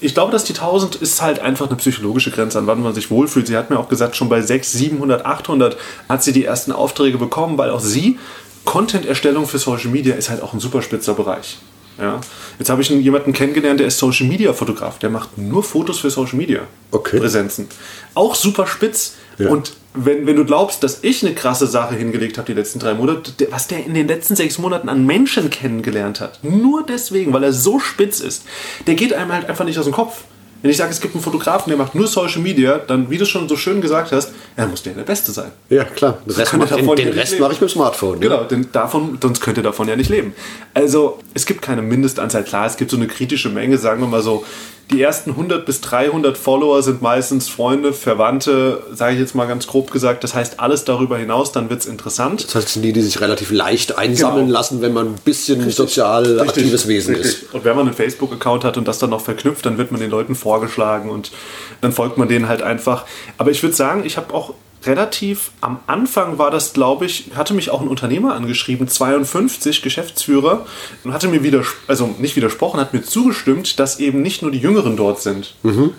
[0.00, 3.08] Ich glaube, dass die 1000 ist halt einfach eine psychologische Grenze, an wann man sich
[3.10, 3.46] wohlfühlt.
[3.46, 5.76] Sie hat mir auch gesagt, schon bei 6, 700, 800
[6.08, 8.18] hat sie die ersten Aufträge bekommen, weil auch sie
[8.64, 11.58] Content-Erstellung für Social Media ist halt auch ein super spitzer Bereich.
[11.98, 12.20] Ja.
[12.58, 14.98] Jetzt habe ich jemanden kennengelernt, der ist Social Media Fotograf.
[14.98, 17.18] Der macht nur Fotos für Social Media okay.
[17.18, 17.68] Präsenzen.
[18.14, 19.14] Auch super spitz.
[19.38, 19.48] Ja.
[19.50, 22.94] Und wenn, wenn du glaubst, dass ich eine krasse Sache hingelegt habe die letzten drei
[22.94, 27.44] Monate, was der in den letzten sechs Monaten an Menschen kennengelernt hat, nur deswegen, weil
[27.44, 28.44] er so spitz ist,
[28.86, 30.24] der geht einem halt einfach nicht aus dem Kopf.
[30.62, 33.26] Wenn ich sage, es gibt einen Fotografen, der macht nur Social Media, dann, wie du
[33.26, 35.50] schon so schön gesagt hast, er muss der der Beste sein.
[35.68, 36.18] Ja, klar.
[36.24, 38.20] Den Rest, mach, den, den Rest mache ich mit dem Smartphone.
[38.20, 38.28] Ne?
[38.28, 40.34] Genau, denn davon, sonst könnte er davon ja nicht leben.
[40.72, 42.44] Also, es gibt keine Mindestanzahl.
[42.44, 44.44] Klar, es gibt so eine kritische Menge, sagen wir mal so,
[44.92, 49.66] die ersten 100 bis 300 Follower sind meistens Freunde, Verwandte, sage ich jetzt mal ganz
[49.66, 50.22] grob gesagt.
[50.22, 52.44] Das heißt, alles darüber hinaus, dann wird es interessant.
[52.44, 54.58] Das heißt, die, die sich relativ leicht einsammeln genau.
[54.58, 55.76] lassen, wenn man ein bisschen Richtig.
[55.76, 56.48] sozial Richtig.
[56.48, 57.42] aktives Wesen Richtig.
[57.42, 57.54] ist.
[57.54, 60.10] Und wenn man einen Facebook-Account hat und das dann noch verknüpft, dann wird man den
[60.10, 61.32] Leuten vorgeschlagen und
[61.80, 63.04] dann folgt man denen halt einfach.
[63.38, 67.54] Aber ich würde sagen, ich habe auch relativ am Anfang war das, glaube ich, hatte
[67.54, 70.66] mich auch ein Unternehmer angeschrieben, 52 Geschäftsführer,
[71.04, 74.58] und hatte mir wieder, also nicht widersprochen, hat mir zugestimmt, dass eben nicht nur die
[74.58, 75.54] Jüngeren dort sind.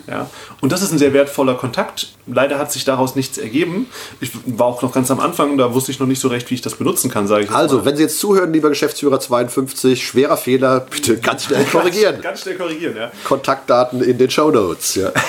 [0.06, 0.28] Ja,
[0.60, 2.08] und das ist ein sehr wertvoller Kontakt.
[2.26, 3.86] Leider hat sich daraus nichts ergeben.
[4.20, 6.54] Ich war auch noch ganz am Anfang, da wusste ich noch nicht so recht, wie
[6.54, 7.84] ich das benutzen kann, sage ich Also, mal.
[7.86, 12.20] wenn Sie jetzt zuhören, lieber Geschäftsführer 52, schwerer Fehler, bitte ganz schnell korrigieren.
[12.22, 13.10] Ganz schnell korrigieren, ja.
[13.24, 14.94] Kontaktdaten in den Show Notes.
[14.96, 15.12] Ja.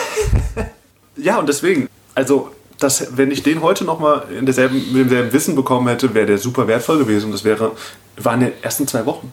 [1.18, 2.50] Ja, und deswegen, also,
[2.86, 6.38] das, wenn ich den heute nochmal in derselben, mit demselben Wissen bekommen hätte, wäre der
[6.38, 7.26] super wertvoll gewesen.
[7.26, 7.72] Und das wäre,
[8.18, 9.32] waren die ersten zwei Wochen.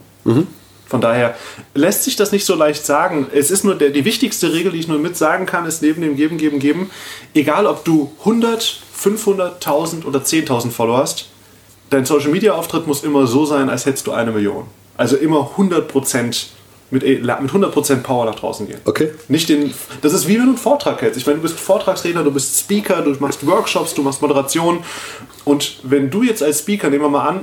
[0.89, 1.35] Von daher
[1.75, 3.27] lässt sich das nicht so leicht sagen.
[3.33, 6.03] Es ist nur der, die wichtigste Regel, die ich nur mit sagen kann, ist neben
[6.03, 6.91] dem Geben, Geben, Geben,
[7.35, 11.29] egal ob du 100, 500, 1000 oder 10.000 Follower hast,
[11.91, 14.67] dein Social Media Auftritt muss immer so sein, als hättest du eine Million.
[14.97, 16.47] Also immer 100%
[16.93, 18.81] mit, mit 100% Power nach draußen gehen.
[18.85, 19.13] Okay.
[19.29, 21.19] Nicht den, das ist wie wenn du einen Vortrag hältst.
[21.19, 24.85] Ich meine, du bist Vortragsredner, du bist Speaker, du machst Workshops, du machst Moderation.
[25.45, 27.41] Und wenn du jetzt als Speaker, nehmen wir mal an,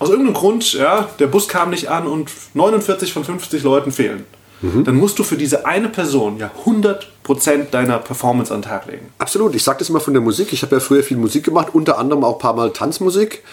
[0.00, 4.24] aus irgendeinem Grund, ja, der Bus kam nicht an und 49 von 50 Leuten fehlen,
[4.60, 9.06] dann musst du für diese eine Person ja 100% deiner Performance an den Tag legen.
[9.18, 9.54] Absolut.
[9.54, 10.52] Ich sage das immer von der Musik.
[10.52, 13.44] Ich habe ja früher viel Musik gemacht, unter anderem auch ein paar Mal Tanzmusik.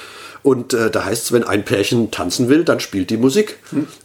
[0.45, 3.57] Und äh, da heißt es, wenn ein Pärchen tanzen will, dann spielt die Musik.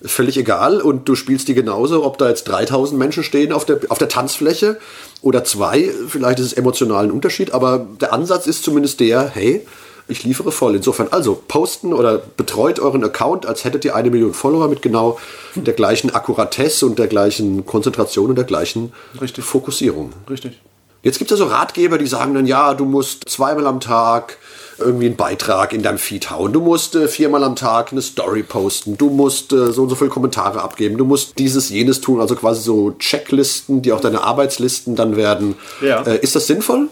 [0.02, 0.80] Völlig egal.
[0.80, 4.08] Und du spielst die genauso, ob da jetzt 3000 Menschen stehen auf der, auf der
[4.08, 4.78] Tanzfläche
[5.20, 5.90] oder zwei.
[6.08, 9.66] Vielleicht ist es emotional ein Unterschied, aber der Ansatz ist zumindest der, hey,
[10.08, 10.76] ich liefere voll.
[10.76, 15.18] Insofern also posten oder betreut euren Account, als hättet ihr eine Million Follower mit genau
[15.56, 19.44] der gleichen Akkuratesse und der gleichen Konzentration und der gleichen Richtig.
[19.44, 20.14] Fokussierung.
[20.30, 20.58] Richtig.
[21.02, 24.38] Jetzt gibt es ja so Ratgeber, die sagen dann, ja, du musst zweimal am Tag
[24.80, 26.52] irgendwie einen Beitrag in deinem Feed hauen.
[26.52, 28.96] Du musst äh, viermal am Tag eine Story posten.
[28.98, 30.96] Du musst äh, so und so viele Kommentare abgeben.
[30.96, 32.20] Du musst dieses, jenes tun.
[32.20, 35.56] Also quasi so Checklisten, die auch deine Arbeitslisten dann werden.
[35.80, 36.02] Ja.
[36.02, 36.88] Äh, ist das sinnvoll?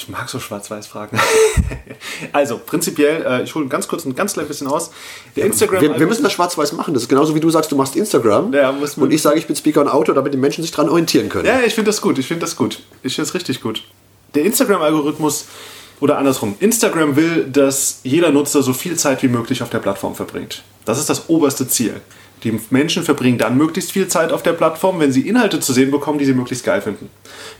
[0.00, 1.20] Ich mag so Schwarz-Weiß-Fragen.
[2.32, 4.90] also, prinzipiell, äh, ich hole ganz kurz ein ganz klein bisschen aus.
[5.36, 6.94] Der Instagram Wir, wir müssen das schwarz-weiß machen.
[6.94, 8.54] Das ist genauso wie du sagst, du machst Instagram.
[8.54, 11.28] Ja, und ich sage, ich bin Speaker und Autor, damit die Menschen sich dran orientieren
[11.28, 11.46] können.
[11.46, 12.18] Ja, ich finde das gut.
[12.18, 12.80] Ich finde das gut.
[13.02, 13.82] Ich finde es richtig gut.
[14.34, 15.44] Der Instagram-Algorithmus,
[16.00, 20.14] oder andersrum, Instagram will, dass jeder Nutzer so viel Zeit wie möglich auf der Plattform
[20.14, 20.62] verbringt.
[20.84, 22.00] Das ist das oberste Ziel.
[22.42, 25.90] Die Menschen verbringen dann möglichst viel Zeit auf der Plattform, wenn sie Inhalte zu sehen
[25.90, 27.10] bekommen, die sie möglichst geil finden.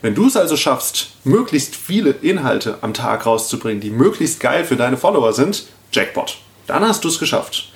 [0.00, 4.76] Wenn du es also schaffst, möglichst viele Inhalte am Tag rauszubringen, die möglichst geil für
[4.76, 6.38] deine Follower sind, Jackpot.
[6.70, 7.68] Dann hast du es geschafft.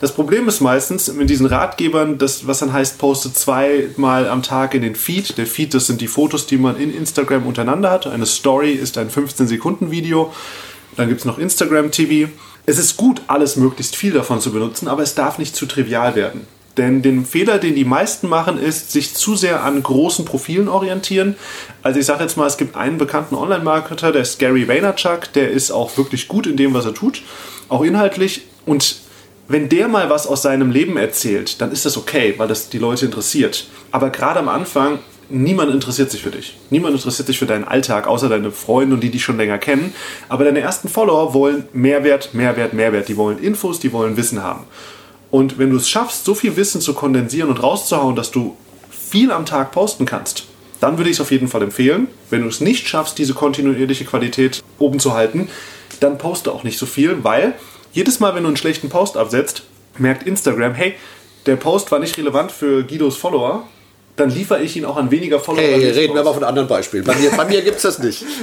[0.00, 4.74] Das Problem ist meistens mit diesen Ratgebern, das, was dann heißt, poste zweimal am Tag
[4.74, 5.38] in den Feed.
[5.38, 8.06] Der Feed, das sind die Fotos, die man in Instagram untereinander hat.
[8.06, 10.32] Eine Story ist ein 15-Sekunden-Video.
[10.96, 12.30] Dann gibt es noch Instagram TV.
[12.66, 16.14] Es ist gut, alles möglichst viel davon zu benutzen, aber es darf nicht zu trivial
[16.14, 16.46] werden.
[16.76, 21.36] Denn den Fehler, den die meisten machen, ist, sich zu sehr an großen Profilen orientieren.
[21.82, 25.50] Also ich sage jetzt mal, es gibt einen bekannten Online-Marketer, der ist Gary Vaynerchuk, der
[25.50, 27.22] ist auch wirklich gut in dem, was er tut,
[27.72, 28.42] auch inhaltlich.
[28.66, 28.96] Und
[29.48, 32.78] wenn der mal was aus seinem Leben erzählt, dann ist das okay, weil das die
[32.78, 33.66] Leute interessiert.
[33.90, 36.56] Aber gerade am Anfang, niemand interessiert sich für dich.
[36.70, 39.92] Niemand interessiert sich für deinen Alltag, außer deine Freunde und die, die schon länger kennen.
[40.28, 43.08] Aber deine ersten Follower wollen Mehrwert, Mehrwert, Mehrwert.
[43.08, 44.64] Die wollen Infos, die wollen Wissen haben.
[45.30, 48.56] Und wenn du es schaffst, so viel Wissen zu kondensieren und rauszuhauen, dass du
[48.90, 50.44] viel am Tag posten kannst,
[50.80, 52.08] dann würde ich es auf jeden Fall empfehlen.
[52.28, 55.48] Wenn du es nicht schaffst, diese kontinuierliche Qualität oben zu halten,
[56.00, 57.54] dann poste auch nicht so viel, weil
[57.92, 59.64] jedes Mal, wenn du einen schlechten Post absetzt,
[59.98, 60.94] merkt Instagram, hey,
[61.46, 63.66] der Post war nicht relevant für Guidos Follower,
[64.16, 65.62] dann liefere ich ihn auch an weniger Follower.
[65.62, 67.02] Hey, reden wir mal von anderen Beispielen.
[67.04, 68.24] Bei mir, bei mir gibt es das nicht.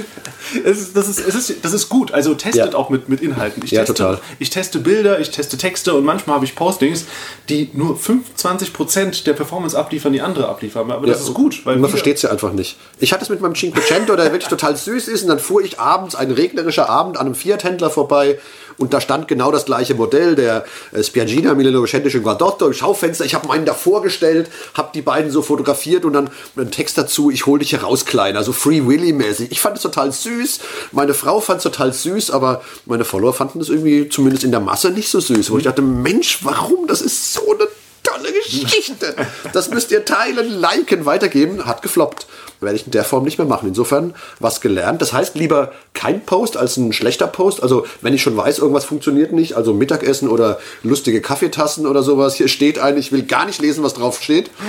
[0.64, 2.10] Es ist, das, ist, es ist, das ist gut.
[2.12, 2.74] Also testet Ja.
[2.76, 3.62] auch mit, mit Inhalten.
[3.64, 4.18] Ich Ja, teste, total.
[4.40, 7.04] Ich teste Bilder, ich teste Texte und manchmal habe ich Postings,
[7.48, 10.90] die nur 25% der Performance abliefern, die andere abliefern.
[10.90, 11.64] Aber das Ja, ist gut.
[11.64, 12.76] Weil man versteht es ja einfach nicht.
[12.98, 15.78] Ich hatte es mit meinem Cinquecento, der wirklich total süß ist, und dann fuhr ich
[15.78, 18.38] abends, ein regnerischer Abend, an einem Fiat-Händler vorbei
[18.78, 23.24] und da stand genau das gleiche Modell, der äh, Spiagina Milano Vicente Guardotto im Schaufenster.
[23.24, 27.30] Ich habe meinen da vorgestellt, habe die beiden so fotografiert und dann einen Text dazu,
[27.30, 29.50] ich hol dich heraus, Kleiner, so Free Willy-mäßig.
[29.50, 30.60] Ich fand es total süß,
[30.92, 34.60] meine Frau fand es total süß, aber meine Follower fanden es irgendwie zumindest in der
[34.60, 36.86] Masse nicht so süß, wo ich dachte, Mensch, warum?
[36.86, 37.68] Das ist so eine
[38.10, 39.14] tolle Geschichte.
[39.52, 41.66] Das müsst ihr teilen, liken, weitergeben.
[41.66, 42.26] Hat gefloppt.
[42.60, 43.68] Werde ich in der Form nicht mehr machen.
[43.68, 45.00] Insofern was gelernt.
[45.00, 47.62] Das heißt, lieber kein Post als ein schlechter Post.
[47.62, 52.34] Also, wenn ich schon weiß, irgendwas funktioniert nicht, also Mittagessen oder lustige Kaffeetassen oder sowas,
[52.34, 54.50] hier steht ein, ich will gar nicht lesen, was drauf steht.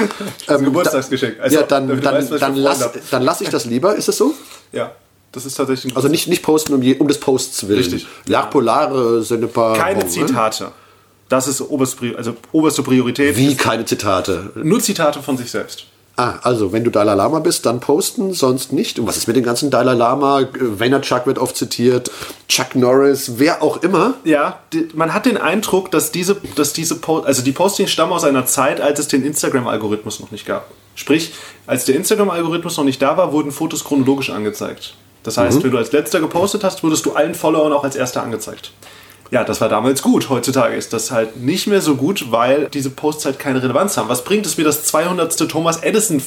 [0.48, 1.40] Das Ähm, Geburtstagsgeschenk.
[1.40, 3.96] Also, ja, dann, dann, weißt, dann, lass, dann lasse ich das lieber.
[3.96, 4.34] Ist es so?
[4.72, 4.92] Ja,
[5.32, 7.80] das ist tatsächlich ein Also nicht, nicht posten um, je, um des Posts willen.
[7.80, 8.08] Richtig.
[8.28, 9.78] Ja, polare sind ein paar.
[9.78, 10.08] keine ne?
[10.08, 10.72] Zitate.
[11.32, 13.38] Das ist oberste, also oberste Priorität.
[13.38, 14.52] Wie keine Zitate?
[14.56, 15.86] Nur Zitate von sich selbst.
[16.17, 19.00] Ah, also wenn du Dalai Lama bist, dann posten, sonst nicht.
[19.00, 20.44] Und was ist mit dem ganzen Dalai Lama?
[21.02, 22.12] Chuck wird oft zitiert,
[22.50, 24.15] Chuck Norris, wer auch immer.
[24.26, 28.12] Ja, die, man hat den Eindruck, dass diese, dass diese po also die Postings stammen
[28.12, 30.70] aus einer Zeit, als es den Instagram-Algorithmus noch nicht gab.
[30.96, 31.32] Sprich,
[31.65, 34.96] als der Instagram-Algorithmus noch nicht da war, wurden Fotos chronologisch angezeigt.
[35.24, 35.63] Das heißt, mhm.
[35.63, 38.74] wenn du als letzter gepostet hast, wurdest du allen Followern auch als erster angezeigt.
[39.32, 40.30] Ja, das war damals gut.
[40.30, 44.10] Heutzutage ist das halt nicht mehr so gut, weil diese Posts halt keine Relevanz haben.
[44.10, 45.50] Was bringt es mir, das 200.
[45.50, 46.22] Thomas Edison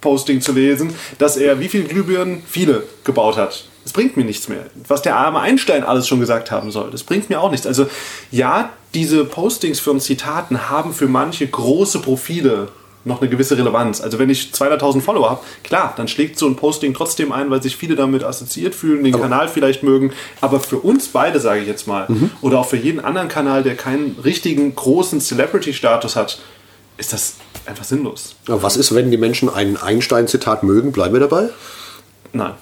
[0.00, 2.42] Posting zu lesen, dass er wie viele Glühbirnen?
[2.46, 3.64] Viele gebaut hat.
[3.84, 4.66] Das bringt mir nichts mehr.
[4.86, 7.66] Was der arme Einstein alles schon gesagt haben soll, das bringt mir auch nichts.
[7.66, 7.86] Also
[8.30, 12.68] ja, diese Postings von Zitaten haben für manche große Profile
[13.08, 14.00] noch eine gewisse Relevanz.
[14.00, 17.62] Also wenn ich 200.000 Follower habe, klar, dann schlägt so ein Posting trotzdem ein, weil
[17.62, 20.12] sich viele damit assoziiert fühlen, den aber Kanal vielleicht mögen.
[20.40, 22.30] Aber für uns beide, sage ich jetzt mal, mhm.
[22.40, 26.38] oder auch für jeden anderen Kanal, der keinen richtigen großen Celebrity-Status hat,
[26.96, 27.34] ist das
[27.66, 28.34] einfach sinnlos.
[28.46, 30.92] Aber was ist, wenn die Menschen ein Einstein-Zitat mögen?
[30.92, 31.50] Bleiben wir dabei?
[32.32, 32.54] Nein.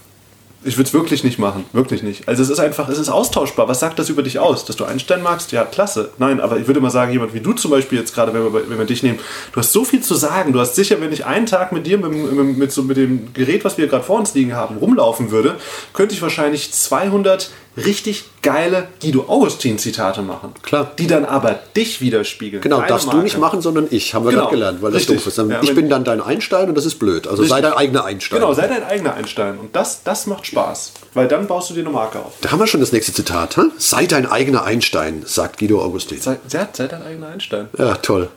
[0.66, 1.64] Ich würde es wirklich nicht machen.
[1.72, 2.26] Wirklich nicht.
[2.26, 3.68] Also es ist einfach, es ist austauschbar.
[3.68, 4.64] Was sagt das über dich aus?
[4.64, 5.52] Dass du Einstein magst?
[5.52, 6.10] Ja, klasse.
[6.18, 8.68] Nein, aber ich würde mal sagen, jemand wie du zum Beispiel jetzt gerade, wenn wir,
[8.68, 9.20] wenn wir dich nehmen,
[9.52, 10.52] du hast so viel zu sagen.
[10.52, 13.64] Du hast sicher, wenn ich einen Tag mit dir, mit, mit, so, mit dem Gerät,
[13.64, 15.54] was wir gerade vor uns liegen haben, rumlaufen würde,
[15.92, 20.54] könnte ich wahrscheinlich 200 richtig geile Guido Augustin-Zitate machen.
[20.62, 20.92] Klar.
[20.98, 22.62] Die dann aber dich widerspiegeln.
[22.62, 23.18] Genau, darfst Marke.
[23.18, 24.44] du nicht machen, sondern ich, haben wir genau.
[24.44, 25.16] gerade gelernt, weil das richtig.
[25.18, 25.38] doof ist.
[25.38, 27.26] Ja, ich bin dann dein Einstein und das ist blöd.
[27.26, 27.56] Also richtig.
[27.56, 28.40] sei dein eigener Einstein.
[28.40, 29.58] Genau, sei dein eigener Einstein.
[29.58, 32.34] Und das, das macht Spaß, weil dann baust du dir eine Marke auf.
[32.40, 33.56] Da haben wir schon das nächste Zitat.
[33.56, 33.72] Hm?
[33.78, 36.20] Sei dein eigener Einstein, sagt Guido Augustin.
[36.20, 37.68] Sei, sei dein eigener Einstein.
[37.78, 38.28] Ja, toll.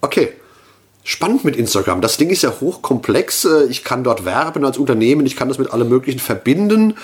[0.00, 0.32] Okay.
[1.02, 2.02] Spannend mit Instagram.
[2.02, 3.46] Das Ding ist ja hochkomplex.
[3.46, 5.24] Äh, ich kann dort werben als Unternehmen.
[5.24, 6.94] Ich kann das mit allem Möglichen verbinden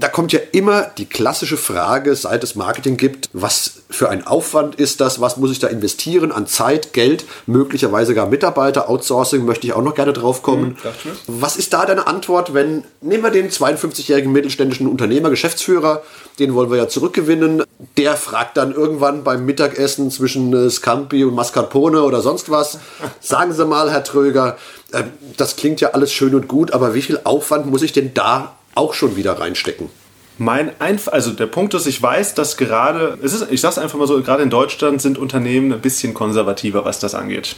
[0.00, 4.76] da kommt ja immer die klassische Frage, seit es Marketing gibt, was für ein Aufwand
[4.76, 9.66] ist das, was muss ich da investieren an Zeit, Geld, möglicherweise gar Mitarbeiter, Outsourcing möchte
[9.66, 10.76] ich auch noch gerne drauf kommen.
[10.82, 16.02] Mhm, was ist da deine Antwort, wenn, nehmen wir den 52-jährigen mittelständischen Unternehmer, Geschäftsführer,
[16.38, 17.64] den wollen wir ja zurückgewinnen,
[17.96, 22.78] der fragt dann irgendwann beim Mittagessen zwischen äh, Scampi und Mascarpone oder sonst was,
[23.20, 24.56] sagen Sie mal, Herr Tröger,
[24.92, 25.04] äh,
[25.36, 28.57] das klingt ja alles schön und gut, aber wie viel Aufwand muss ich denn da
[28.78, 29.90] auch schon wieder reinstecken.
[30.38, 33.78] Mein Einf also der Punkt ist, ich weiß, dass gerade, es ist, ich sage es
[33.78, 37.56] einfach mal so, gerade in Deutschland sind Unternehmen ein bisschen konservativer, was das angeht.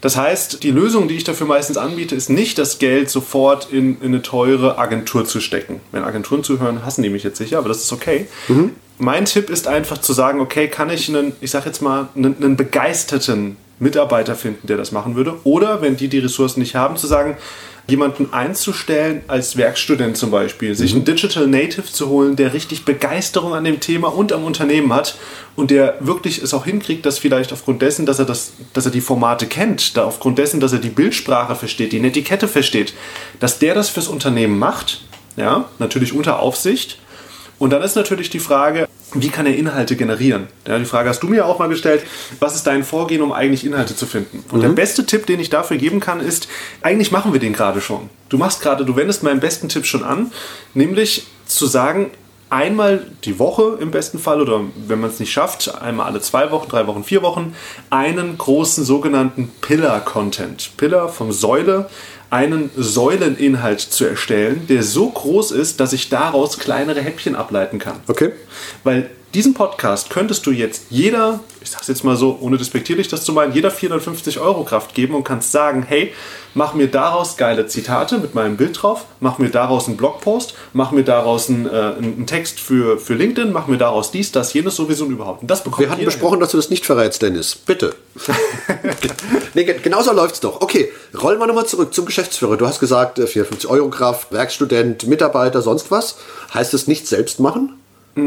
[0.00, 4.00] Das heißt, die Lösung, die ich dafür meistens anbiete, ist nicht das Geld sofort in,
[4.00, 5.82] in eine teure Agentur zu stecken.
[5.92, 8.26] Wenn Agenturen zuhören, hassen die mich jetzt sicher, aber das ist okay.
[8.48, 8.72] Mhm.
[8.96, 12.34] Mein Tipp ist einfach zu sagen, okay, kann ich einen, ich sage jetzt mal, einen,
[12.42, 15.36] einen begeisterten Mitarbeiter finden, der das machen würde.
[15.44, 17.36] Oder wenn die die Ressourcen nicht haben, zu sagen,
[17.88, 23.54] jemanden einzustellen als Werkstudent zum Beispiel, sich einen Digital Native zu holen, der richtig Begeisterung
[23.54, 25.16] an dem Thema und am Unternehmen hat
[25.56, 28.92] und der wirklich es auch hinkriegt, dass vielleicht aufgrund dessen, dass er das, dass er
[28.92, 32.94] die Formate kennt, da aufgrund dessen, dass er die Bildsprache versteht, die Netiquette versteht,
[33.40, 35.02] dass der das fürs Unternehmen macht,
[35.36, 36.98] ja, natürlich unter Aufsicht.
[37.60, 40.46] Und dann ist natürlich die Frage, wie kann er Inhalte generieren?
[40.66, 42.02] Ja, die Frage hast du mir auch mal gestellt.
[42.38, 44.42] Was ist dein Vorgehen, um eigentlich Inhalte zu finden?
[44.50, 44.62] Und mhm.
[44.62, 46.48] der beste Tipp, den ich dafür geben kann, ist,
[46.80, 48.08] eigentlich machen wir den gerade schon.
[48.30, 50.32] Du machst gerade, du wendest meinen besten Tipp schon an,
[50.72, 52.10] nämlich zu sagen,
[52.48, 56.50] einmal die Woche im besten Fall oder wenn man es nicht schafft, einmal alle zwei
[56.50, 57.54] Wochen, drei Wochen, vier Wochen,
[57.90, 60.78] einen großen sogenannten Pillar-Content.
[60.78, 61.90] Pillar vom Säule
[62.30, 67.96] einen Säuleninhalt zu erstellen, der so groß ist, dass ich daraus kleinere Häppchen ableiten kann.
[68.06, 68.32] Okay.
[68.84, 73.24] Weil diesen Podcast könntest du jetzt jeder, ich sag's jetzt mal so, ohne despektierlich das
[73.24, 76.12] zu meinen, jeder 450 Euro Kraft geben und kannst sagen, hey,
[76.54, 80.90] mach mir daraus geile Zitate mit meinem Bild drauf, mach mir daraus einen Blogpost, mach
[80.90, 84.74] mir daraus einen, äh, einen Text für, für LinkedIn, mach mir daraus dies, das, jenes
[84.74, 85.42] sowieso und überhaupt.
[85.42, 86.40] Und das bekommt Wir hatten besprochen, hin.
[86.40, 87.54] dass du das nicht verrätst, Dennis.
[87.54, 87.94] Bitte.
[89.54, 90.60] nee, genauso läuft's doch.
[90.60, 90.90] Okay,
[91.20, 92.56] rollen wir nochmal zurück zum Geschäftsführer.
[92.56, 96.16] Du hast gesagt, 450 äh, Euro Kraft, Werkstudent, Mitarbeiter, sonst was.
[96.52, 97.79] Heißt es nicht selbst machen?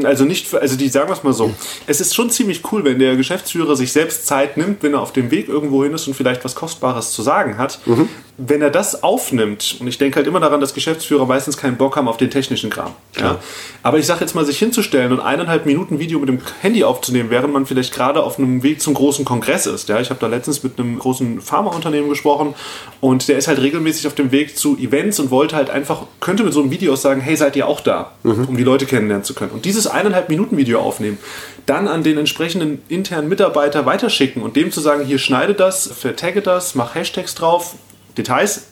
[0.03, 1.53] Also nicht, für, also die sagen wir es mal so.
[1.87, 5.11] Es ist schon ziemlich cool, wenn der Geschäftsführer sich selbst Zeit nimmt, wenn er auf
[5.11, 7.79] dem Weg irgendwo hin ist und vielleicht was Kostbares zu sagen hat.
[7.85, 8.07] Mhm.
[8.37, 11.95] Wenn er das aufnimmt, und ich denke halt immer daran, dass Geschäftsführer meistens keinen Bock
[11.95, 12.91] haben auf den technischen Kram.
[13.19, 13.37] Ja.
[13.83, 17.29] Aber ich sage jetzt mal, sich hinzustellen und eineinhalb Minuten Video mit dem Handy aufzunehmen,
[17.29, 19.87] während man vielleicht gerade auf einem Weg zum großen Kongress ist.
[19.87, 22.55] Ja, ich habe da letztens mit einem großen Pharmaunternehmen gesprochen
[23.01, 26.43] und der ist halt regelmäßig auf dem Weg zu Events und wollte halt einfach, könnte
[26.43, 28.45] mit so einem Video sagen, hey, seid ihr auch da, mhm.
[28.45, 29.51] um die Leute kennenlernen zu können.
[29.51, 31.19] Und dieses eineinhalb Minuten Video aufnehmen,
[31.65, 36.41] dann an den entsprechenden internen Mitarbeiter weiterschicken und dem zu sagen, hier schneide das, vertagge
[36.41, 37.75] das, mach Hashtags drauf,
[38.17, 38.67] Details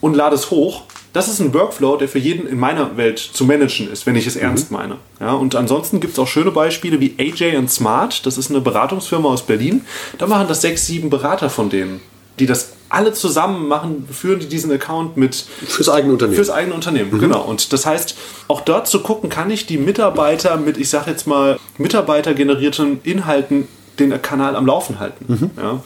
[0.00, 0.82] und lade es hoch.
[1.12, 4.26] Das ist ein Workflow, der für jeden in meiner Welt zu managen ist, wenn ich
[4.26, 4.42] es mhm.
[4.42, 4.96] ernst meine.
[5.20, 8.24] Ja, und ansonsten gibt es auch schöne Beispiele wie AJ Smart.
[8.24, 9.82] Das ist eine Beratungsfirma aus Berlin.
[10.18, 12.00] Da machen das sechs, sieben Berater von denen.
[12.38, 16.36] die das alle zusammen machen, führen die diesen Account mit Fürs eigene Unternehmen.
[16.36, 17.42] Fürs eigene Unternehmen, genau.
[17.42, 18.16] Und das heißt,
[18.48, 23.68] auch dort zu gucken, kann ich die Mitarbeiter mit, ich sage jetzt mal, mitarbeitergenerierten Inhalten
[23.98, 25.50] den Kanal am Laufen halten.
[25.56, 25.82] Ja.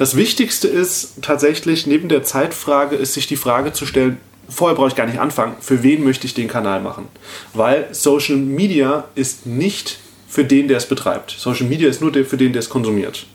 [0.00, 4.16] Das Wichtigste ist tatsächlich, neben der Zeitfrage, ist sich die Frage zu stellen,
[4.48, 7.06] vorher brauche ich gar nicht anfangen, für wen möchte ich den Kanal machen?
[7.52, 11.32] Weil Social Media ist nicht für den, der es betreibt.
[11.32, 13.26] Social Media ist nur für den, der es konsumiert.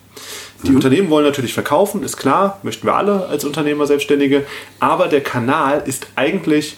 [0.63, 4.43] Die Unternehmen wollen natürlich verkaufen, ist klar, möchten wir alle als Unternehmer, Selbstständige,
[4.80, 6.78] aber der Kanal ist eigentlich,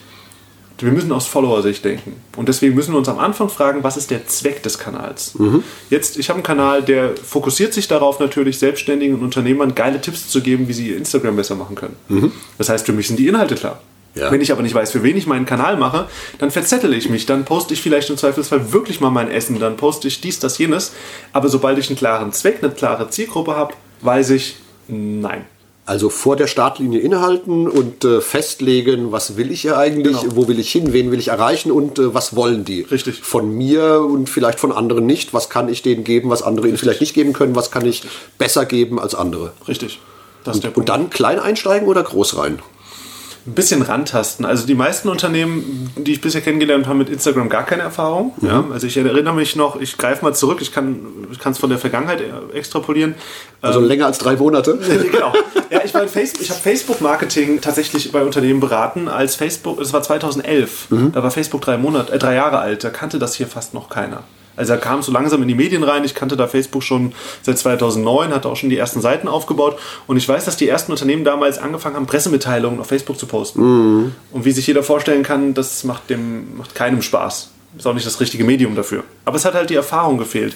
[0.79, 2.13] wir müssen aus Follower-Sicht denken.
[2.35, 5.33] Und deswegen müssen wir uns am Anfang fragen, was ist der Zweck des Kanals?
[5.89, 10.29] Jetzt, ich habe einen Kanal, der fokussiert sich darauf, natürlich Selbstständigen und Unternehmern geile Tipps
[10.29, 11.95] zu geben, wie sie ihr Instagram besser machen können.
[12.57, 13.81] Das heißt, für mich sind die Inhalte klar.
[14.15, 14.31] Ja.
[14.31, 16.07] Wenn ich aber nicht weiß, für wen ich meinen Kanal mache,
[16.39, 17.25] dann verzettel ich mich.
[17.25, 19.59] Dann poste ich vielleicht im Zweifelsfall wirklich mal mein Essen.
[19.59, 20.93] Dann poste ich dies, das, jenes.
[21.33, 25.45] Aber sobald ich einen klaren Zweck, eine klare Zielgruppe habe, weiß ich, nein.
[25.87, 30.35] Also vor der Startlinie innehalten und äh, festlegen, was will ich hier eigentlich, Genau.
[30.35, 32.81] wo will ich hin, wen will ich erreichen und äh, was wollen die.
[32.81, 33.21] Richtig.
[33.21, 35.33] Von mir und vielleicht von anderen nicht.
[35.33, 38.03] Was kann ich denen geben, was andere ihnen vielleicht nicht geben können, was kann ich
[38.37, 39.53] besser geben als andere.
[39.65, 39.99] Richtig.
[40.45, 42.59] Der Und dann klein einsteigen oder groß rein?
[43.47, 44.45] Ein bisschen rantasten.
[44.45, 48.33] Also die meisten Unternehmen, die ich bisher kennengelernt habe, mit Instagram gar keine Erfahrung.
[48.41, 50.99] Ja, also ich erinnere mich noch, ich greife mal zurück, ich kann
[51.49, 52.21] es von der Vergangenheit
[52.53, 53.15] extrapolieren.
[53.61, 54.77] Also länger als drei Monate.
[55.11, 55.33] genau.
[55.69, 61.23] Ja, ich, ich habe Facebook-Marketing tatsächlich bei Unternehmen beraten, als Facebook, das war 2011, da
[61.23, 64.23] war Facebook drei, Monate, äh, drei Jahre alt, da kannte das hier fast noch keiner.
[64.57, 66.03] Also er kam so langsam in die Medien rein.
[66.03, 69.79] Ich kannte da Facebook schon seit 2009, hatte auch schon die ersten Seiten aufgebaut.
[70.07, 74.13] Und ich weiß, dass die ersten Unternehmen damals angefangen haben, Pressemitteilungen auf Facebook zu posten.
[74.31, 77.51] Und wie sich jeder vorstellen kann, das macht, dem, macht keinem Spaß.
[77.77, 79.03] Ist auch nicht das richtige Medium dafür.
[79.23, 80.55] Aber es hat halt die Erfahrung gefehlt.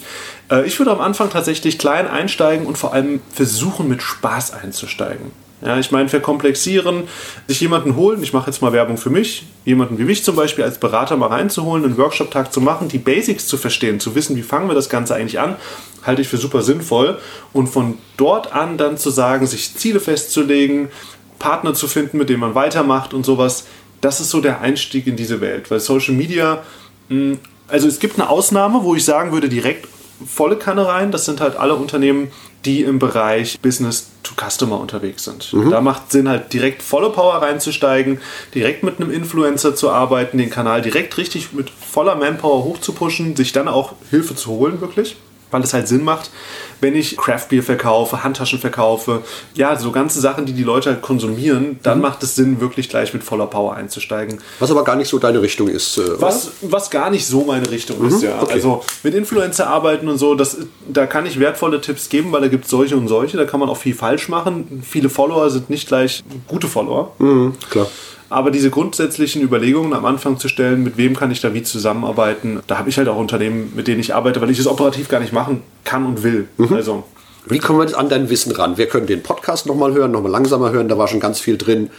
[0.49, 5.31] Äh, Ich würde am Anfang tatsächlich klein einsteigen und vor allem versuchen, mit Spaß einzusteigen.
[5.63, 7.03] Ja, ich meine, verkomplexieren,
[7.47, 10.63] sich jemanden holen, ich mache jetzt mal Werbung für mich, jemanden wie mich zum Beispiel
[10.63, 14.41] als Berater mal reinzuholen, einen Workshop-Tag zu machen, die Basics zu verstehen, zu wissen, wie
[14.41, 15.55] fangen wir das Ganze eigentlich an,
[16.03, 17.19] halte ich für super sinnvoll.
[17.53, 20.89] Und von dort an dann zu sagen, sich Ziele festzulegen,
[21.37, 23.65] Partner zu finden, mit denen man weitermacht und sowas,
[24.01, 25.69] das ist so der Einstieg in diese Welt.
[25.69, 26.63] Weil Social Media,
[27.09, 29.87] mh, also es gibt eine Ausnahme, wo ich sagen würde, direkt
[30.25, 31.11] volle Kanne rein.
[31.11, 32.31] Das sind halt alle Unternehmen,
[32.65, 35.53] die im Bereich Business to Customer unterwegs sind.
[35.71, 38.19] Da macht Sinn, halt direkt volle Power reinzusteigen,
[38.53, 43.51] direkt mit einem Influencer zu arbeiten, den Kanal direkt richtig mit voller Manpower hochzupushen, sich
[43.51, 45.15] dann auch Hilfe zu holen, wirklich.
[45.51, 46.31] Weil es halt Sinn macht,
[46.79, 49.21] wenn ich Craftbeer verkaufe, Handtaschen verkaufe,
[49.53, 53.13] ja, so ganze Sachen, die die Leute halt konsumieren, dann macht es Sinn, wirklich gleich
[53.13, 54.39] mit voller Power einzusteigen.
[54.59, 55.97] Was aber gar nicht so deine Richtung ist.
[55.97, 56.21] äh, oder?
[56.21, 58.41] Was, was gar nicht so meine Richtung ist, ja.
[58.41, 58.53] okay.
[58.53, 62.47] Also mit Influencer arbeiten und so, das, da kann ich wertvolle Tipps geben, weil da
[62.47, 64.83] gibt es solche und solche, da kann man auch viel falsch machen.
[64.87, 67.13] Viele Follower sind nicht gleich gute Follower.
[67.19, 67.87] Mhm, klar.
[68.31, 72.61] Aber diese grundsätzlichen Überlegungen am Anfang zu stellen, mit wem kann ich da wie zusammenarbeiten,
[72.65, 75.19] da habe ich halt auch Unternehmen, mit denen ich arbeite, weil ich es operativ gar
[75.19, 76.47] nicht machen kann und will.
[76.71, 77.03] Also
[77.45, 78.77] Wie kommen wir jetzt an dein Wissen ran?
[78.77, 81.89] Wir können den Podcast nochmal hören, nochmal langsamer hören, da war schon ganz viel drin.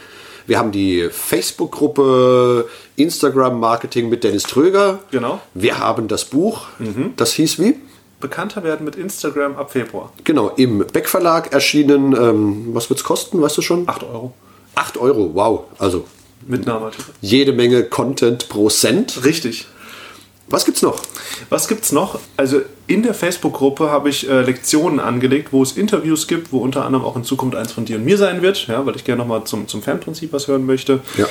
[0.47, 4.99] Wir haben die Facebook-Gruppe Instagram-Marketing mit Dennis Tröger.
[5.11, 5.39] Genau.
[5.53, 6.65] Wir haben das Buch,
[7.15, 7.75] das hieß wie?
[8.19, 10.13] bekannter werden mit Instagram ab Februar.
[10.23, 12.15] Genau, im Beck Verlag erschienen.
[12.15, 13.87] Ähm, was wird es kosten, weißt du schon?
[13.87, 14.33] 8 Euro.
[14.75, 15.65] 8 Euro, wow.
[15.77, 16.05] Also
[16.47, 17.09] Mit Nahmaterial.
[17.21, 19.23] jede Menge Content pro Cent.
[19.23, 19.67] Richtig.
[20.49, 21.01] Was gibt's noch?
[21.49, 22.19] Was gibt's noch?
[22.37, 26.85] Also in der Facebook-Gruppe habe ich äh, Lektionen angelegt, wo es Interviews gibt, wo unter
[26.85, 29.19] anderem auch in Zukunft eins von dir und mir sein wird, ja, weil ich gerne
[29.21, 30.99] nochmal zum, zum Fanprinzip was hören möchte.
[31.17, 31.25] Ja.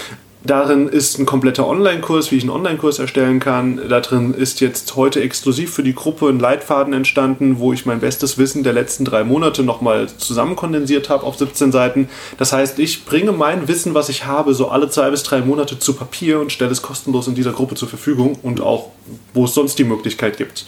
[0.44, 3.80] Darin ist ein kompletter Online-Kurs, wie ich einen Online-Kurs erstellen kann.
[3.88, 8.00] Da drin ist jetzt heute exklusiv für die Gruppe ein Leitfaden entstanden, wo ich mein
[8.00, 12.08] bestes Wissen der letzten drei Monate nochmal zusammenkondensiert habe auf 17 Seiten.
[12.38, 15.78] Das heißt, ich bringe mein Wissen, was ich habe, so alle zwei bis drei Monate
[15.78, 18.90] zu Papier und stelle es kostenlos in dieser Gruppe zur Verfügung und auch,
[19.34, 20.66] wo es sonst die Möglichkeit gibt.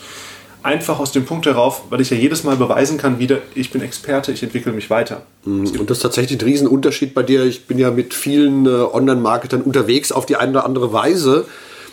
[0.64, 3.82] Einfach aus dem Punkt herauf, weil ich ja jedes Mal beweisen kann, wieder, ich bin
[3.82, 5.20] Experte, ich entwickle mich weiter.
[5.78, 7.44] Und das ist tatsächlich ein Riesenunterschied bei dir.
[7.44, 11.44] Ich bin ja mit vielen äh, Online-Marketern unterwegs auf die eine oder andere Weise.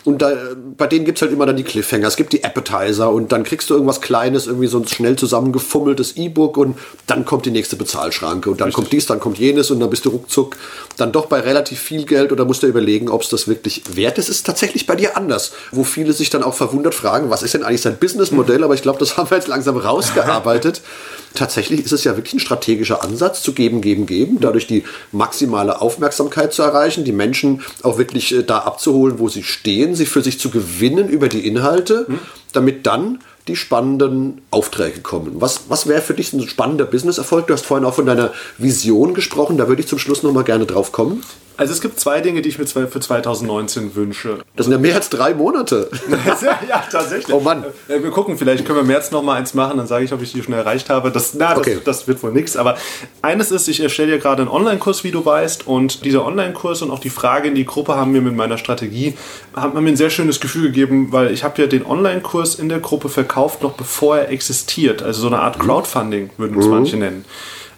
[0.04, 0.32] Und da,
[0.76, 3.44] bei denen gibt es halt immer dann die Cliffhanger, es gibt die Appetizer und dann
[3.44, 7.76] kriegst du irgendwas Kleines, irgendwie so ein schnell zusammengefummeltes E-Book und dann kommt die nächste
[7.76, 10.56] Bezahlschranke und dann kommt dies, dann kommt jenes und dann bist du ruckzuck
[10.96, 14.18] dann doch bei relativ viel Geld oder musst du überlegen, ob es das wirklich wert
[14.18, 14.28] ist.
[14.28, 17.54] Es ist tatsächlich bei dir anders, wo viele sich dann auch verwundert fragen, was ist
[17.54, 20.82] denn eigentlich sein Businessmodell, aber ich glaube, das haben wir jetzt langsam rausgearbeitet.
[21.34, 25.80] Tatsächlich ist es ja wirklich ein strategischer Ansatz, zu geben, geben, geben, dadurch die maximale
[25.80, 30.22] Aufmerksamkeit zu erreichen, die Menschen auch wirklich äh, da abzuholen, wo sie stehen, sie für
[30.22, 32.06] sich zu gewinnen über die Inhalte,
[32.52, 35.32] damit dann die spannenden Aufträge kommen.
[35.40, 37.46] Was, was wäre für dich ein spannender Business-Erfolg?
[37.48, 40.44] Du hast vorhin auch von deiner Vision gesprochen, da würde ich zum Schluss noch mal
[40.44, 41.22] gerne drauf kommen.
[41.58, 44.38] Also es gibt zwei Dinge, die ich mir für 2019 wünsche.
[44.56, 45.90] Das sind ja mehr als drei Monate.
[46.68, 47.32] ja, tatsächlich.
[47.32, 47.64] Oh Mann.
[47.88, 50.12] Äh, Wir gucken, vielleicht können wir im März noch mal eins machen, dann sage ich,
[50.14, 51.10] ob ich die schon erreicht habe.
[51.10, 51.78] Das, na, das, Okay.
[51.84, 52.56] das wird wohl nichts.
[52.56, 52.76] Aber
[53.20, 55.66] eines ist, ich erstelle ja gerade einen Online-Kurs, wie du weißt.
[55.66, 59.14] Und dieser Online-Kurs und auch die Frage in die Gruppe haben mir mit meiner Strategie,
[59.54, 62.80] haben mir ein sehr schönes Gefühl gegeben, weil ich habe ja den Online-Kurs in der
[62.80, 63.31] Gruppe verkauft,
[63.62, 65.02] noch bevor er existiert.
[65.02, 67.24] Also so eine Art Crowdfunding, würden es manche nennen.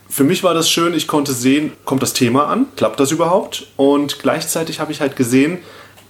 [0.09, 3.67] Für mich war das schön, ich konnte sehen, kommt das Thema an, klappt das überhaupt?
[3.77, 5.59] Und gleichzeitig habe ich halt gesehen,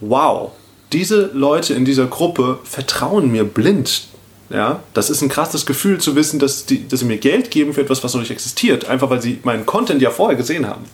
[0.00, 0.52] wow,
[0.92, 4.08] diese Leute in dieser Gruppe vertrauen mir blind.
[4.50, 7.72] Ja, das ist ein krasses Gefühl zu wissen, dass, die, dass sie mir Geld geben
[7.72, 10.84] für etwas, was noch nicht existiert, einfach weil sie meinen Content ja vorher gesehen haben.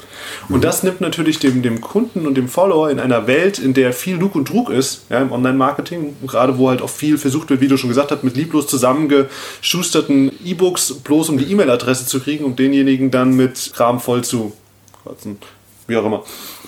[0.48, 3.92] Und das nimmt natürlich dem, dem Kunden und dem Follower in einer Welt, in der
[3.92, 7.60] viel Lug und Trug ist, ja, im Online-Marketing, gerade wo halt auch viel versucht wird,
[7.60, 12.44] wie du schon gesagt hast, mit lieblos zusammengeschusterten E-Books bloß um die E-Mail-Adresse zu kriegen,
[12.44, 14.52] um denjenigen dann mit Kram voll zu
[15.02, 15.38] kotzen.
[15.88, 16.22] Wie auch immer.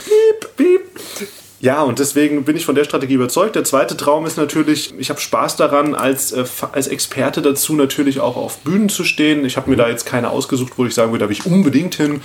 [0.04, 1.28] Piep, piep.
[1.62, 3.54] Ja, und deswegen bin ich von der Strategie überzeugt.
[3.54, 8.18] Der zweite Traum ist natürlich, ich habe Spaß daran, als, äh, als Experte dazu natürlich
[8.18, 9.44] auch auf Bühnen zu stehen.
[9.44, 11.94] Ich habe mir da jetzt keine ausgesucht, wo ich sagen würde, da will ich unbedingt
[11.94, 12.20] hin.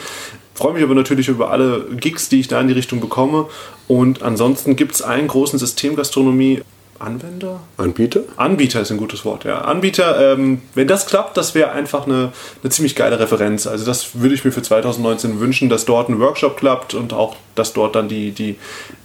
[0.56, 3.46] Freue mich aber natürlich über alle Gigs, die ich da in die Richtung bekomme.
[3.88, 6.64] Und ansonsten gibt es einen großen Systemgastronomie.
[7.00, 7.60] Anwender?
[7.78, 8.22] Anbieter?
[8.38, 9.62] Anbieter ist ein gutes Wort, ja.
[9.62, 12.32] Anbieter, ähm, wenn das klappt, das wäre einfach eine,
[12.64, 13.68] eine ziemlich geile Referenz.
[13.68, 17.36] Also das würde ich mir für 2019 wünschen, dass dort ein Workshop klappt und auch,
[17.56, 18.58] dass dort dann die, die,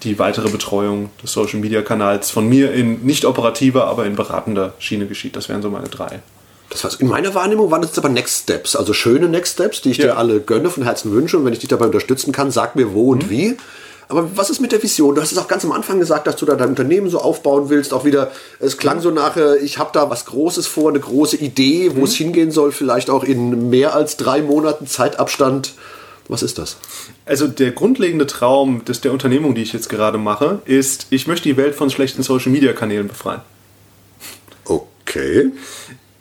[0.02, 4.74] die weitere Betreuung des Social Media Kanals von mir in nicht operativer, aber in beratender
[4.78, 5.36] Schiene geschieht.
[5.36, 6.20] Das wären so meine drei.
[6.70, 6.94] Das war's.
[6.94, 9.98] In meiner Wahrnehmung waren das jetzt aber Next Steps, also schöne Next Steps, die ich
[9.98, 10.04] Ja.
[10.06, 11.36] dir alle gönne, von Herzen wünsche.
[11.36, 13.08] Und wenn ich dich dabei unterstützen kann, sag mir wo Mhm.
[13.10, 13.56] und wie.
[14.12, 15.14] Aber was ist mit der Vision?
[15.14, 17.70] Du hast es auch ganz am Anfang gesagt, dass du da dein Unternehmen so aufbauen
[17.70, 17.94] willst.
[17.94, 21.92] Auch wieder, es klang so nachher, ich habe da was Großes vor, eine große Idee,
[21.94, 22.04] wo Mhm.
[22.04, 25.72] es hingehen soll, vielleicht auch in mehr als drei Monaten Zeitabstand.
[26.28, 26.76] Was ist das?
[27.24, 31.48] Also der grundlegende Traum des, der Unternehmung, die ich jetzt gerade mache, ist, ich möchte
[31.48, 33.40] die Welt von schlechten Social Media Kanälen befreien.
[34.66, 35.52] Okay.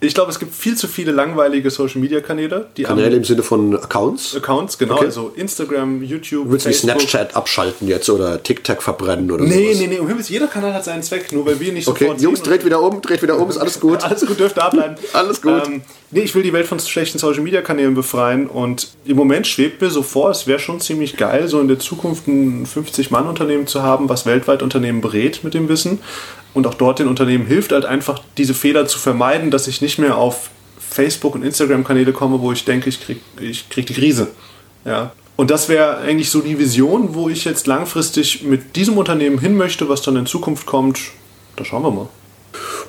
[0.04, 3.44] Ich glaube, es gibt viel zu viele langweilige Social Media Kanäle, die Kanäle im Sinne
[3.44, 4.34] von Accounts.
[4.34, 5.04] Accounts, genau, Okay.
[5.04, 9.78] also Instagram, YouTube, Willst du wie Snapchat abschalten jetzt oder TikTok verbrennen oder Nee, sowas?
[9.78, 12.20] nee, nee, um Himmels, jeder Kanal hat seinen Zweck, nur weil wir nicht Okay, sofort
[12.20, 14.02] Jungs, dreht wieder um, dreht wieder um, ist alles gut.
[14.12, 14.96] Alles gut, dürft da bleiben.
[15.12, 15.66] Alles gut.
[15.68, 19.46] Ähm, nee, ich will die Welt von schlechten Social Media Kanälen befreien und im Moment
[19.46, 23.68] schwebt mir so vor, es wäre schon ziemlich geil, so in der Zukunft ein 50-Mann-Unternehmen
[23.68, 26.00] zu haben, was weltweit Unternehmen berät mit dem Wissen
[26.54, 29.98] und auch dort den Unternehmen hilft, halt einfach diese Fehler zu vermeiden, dass ich nicht
[29.98, 34.28] mehr auf Facebook- und Instagram-Kanäle komme, wo ich denke, ich krieg, ich krieg die Krise.
[34.84, 35.12] Ja.
[35.36, 39.56] Und das wäre eigentlich so die Vision, wo ich jetzt langfristig mit diesem Unternehmen hin
[39.56, 41.00] möchte, was dann in Zukunft kommt.
[41.56, 42.08] Da schauen wir mal.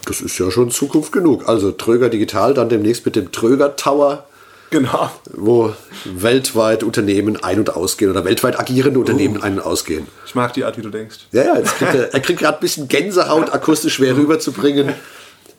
[0.05, 1.47] Das ist ja schon Zukunft genug.
[1.47, 4.25] Also Tröger Digital, dann demnächst mit dem Tröger Tower,
[4.73, 5.11] Genau.
[5.31, 5.71] wo
[6.03, 10.07] weltweit Unternehmen ein- und ausgehen oder weltweit agierende Unternehmen ein- und ausgehen.
[10.25, 11.27] Ich mag die Art, wie du denkst.
[11.31, 14.93] Ja, ja, kriegt er, er kriegt gerade ein bisschen Gänsehaut, akustisch schwer rüberzubringen.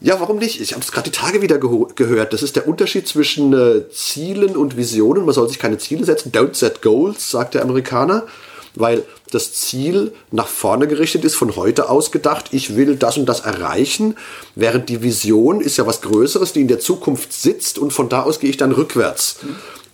[0.01, 0.61] Ja, warum nicht?
[0.61, 2.33] Ich habe es gerade die Tage wieder gehört.
[2.33, 5.25] Das ist der Unterschied zwischen äh, Zielen und Visionen.
[5.25, 6.33] Man soll sich keine Ziele setzen.
[6.33, 8.25] Don't set goals, sagt der Amerikaner.
[8.75, 13.27] Weil das Ziel nach vorne gerichtet ist, von heute aus gedacht, ich will das und
[13.27, 14.17] das erreichen,
[14.55, 18.23] während die Vision ist ja was Größeres, die in der Zukunft sitzt und von da
[18.23, 19.39] aus gehe ich dann rückwärts.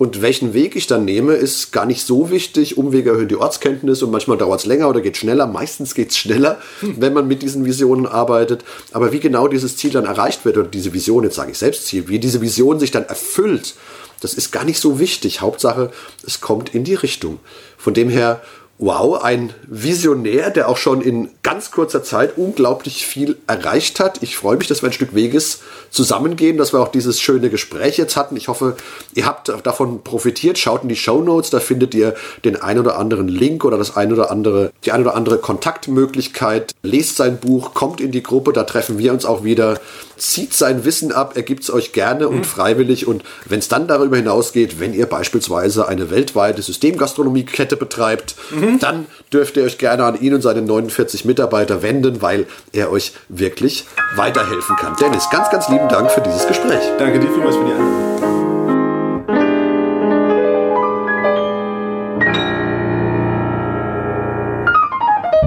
[0.01, 2.79] Und welchen Weg ich dann nehme, ist gar nicht so wichtig.
[2.79, 5.47] Umwege erhöhen die Ortskenntnis und manchmal dauert es länger oder geht schneller.
[5.47, 8.65] Meistens geht es schneller, wenn man mit diesen Visionen arbeitet.
[8.93, 11.85] Aber wie genau dieses Ziel dann erreicht wird, oder diese Vision, jetzt sage ich selbst
[11.85, 13.75] Ziel, wie diese Vision sich dann erfüllt,
[14.23, 15.43] das ist gar nicht so wichtig.
[15.43, 15.91] Hauptsache,
[16.27, 17.39] es kommt in die Richtung.
[17.77, 18.41] Von dem her,
[18.81, 24.23] wow, ein Visionär, der auch schon in ganz kurzer Zeit unglaublich viel erreicht hat.
[24.23, 25.61] Ich freue mich, dass wir ein Stück Weges
[25.91, 28.37] zusammengehen, dass wir auch dieses schöne Gespräch jetzt hatten.
[28.37, 28.77] Ich hoffe,
[29.15, 30.59] ihr habt davon profitiert.
[30.59, 32.15] Schaut in die Show Notes, da findet ihr
[32.45, 36.73] den ein oder anderen Link oder das ein oder andere, die ein oder andere Kontaktmöglichkeit.
[36.83, 39.79] Lest sein Buch, kommt in die Gruppe, da treffen wir uns auch wieder.
[40.17, 43.07] Zieht sein Wissen ab, er gibt es euch gerne und freiwillig.
[43.07, 48.37] Und wenn es dann darüber hinausgeht, wenn ihr beispielsweise eine weltweite Systemgastronomiekette betreibt,
[48.79, 53.13] dann dürft ihr euch gerne an ihn und seine 49 Mitarbeiter wenden, weil er euch
[53.29, 54.97] wirklich weiterhelfen kann.
[55.01, 56.83] Dennis, ganz, ganz lieben Dank für dieses Gespräch.
[56.99, 58.11] Danke dir vielmals für die Einladung.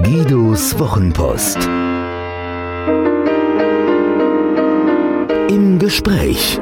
[0.02, 1.58] Guidos Wochenpost.
[5.48, 6.60] Im Gespräch.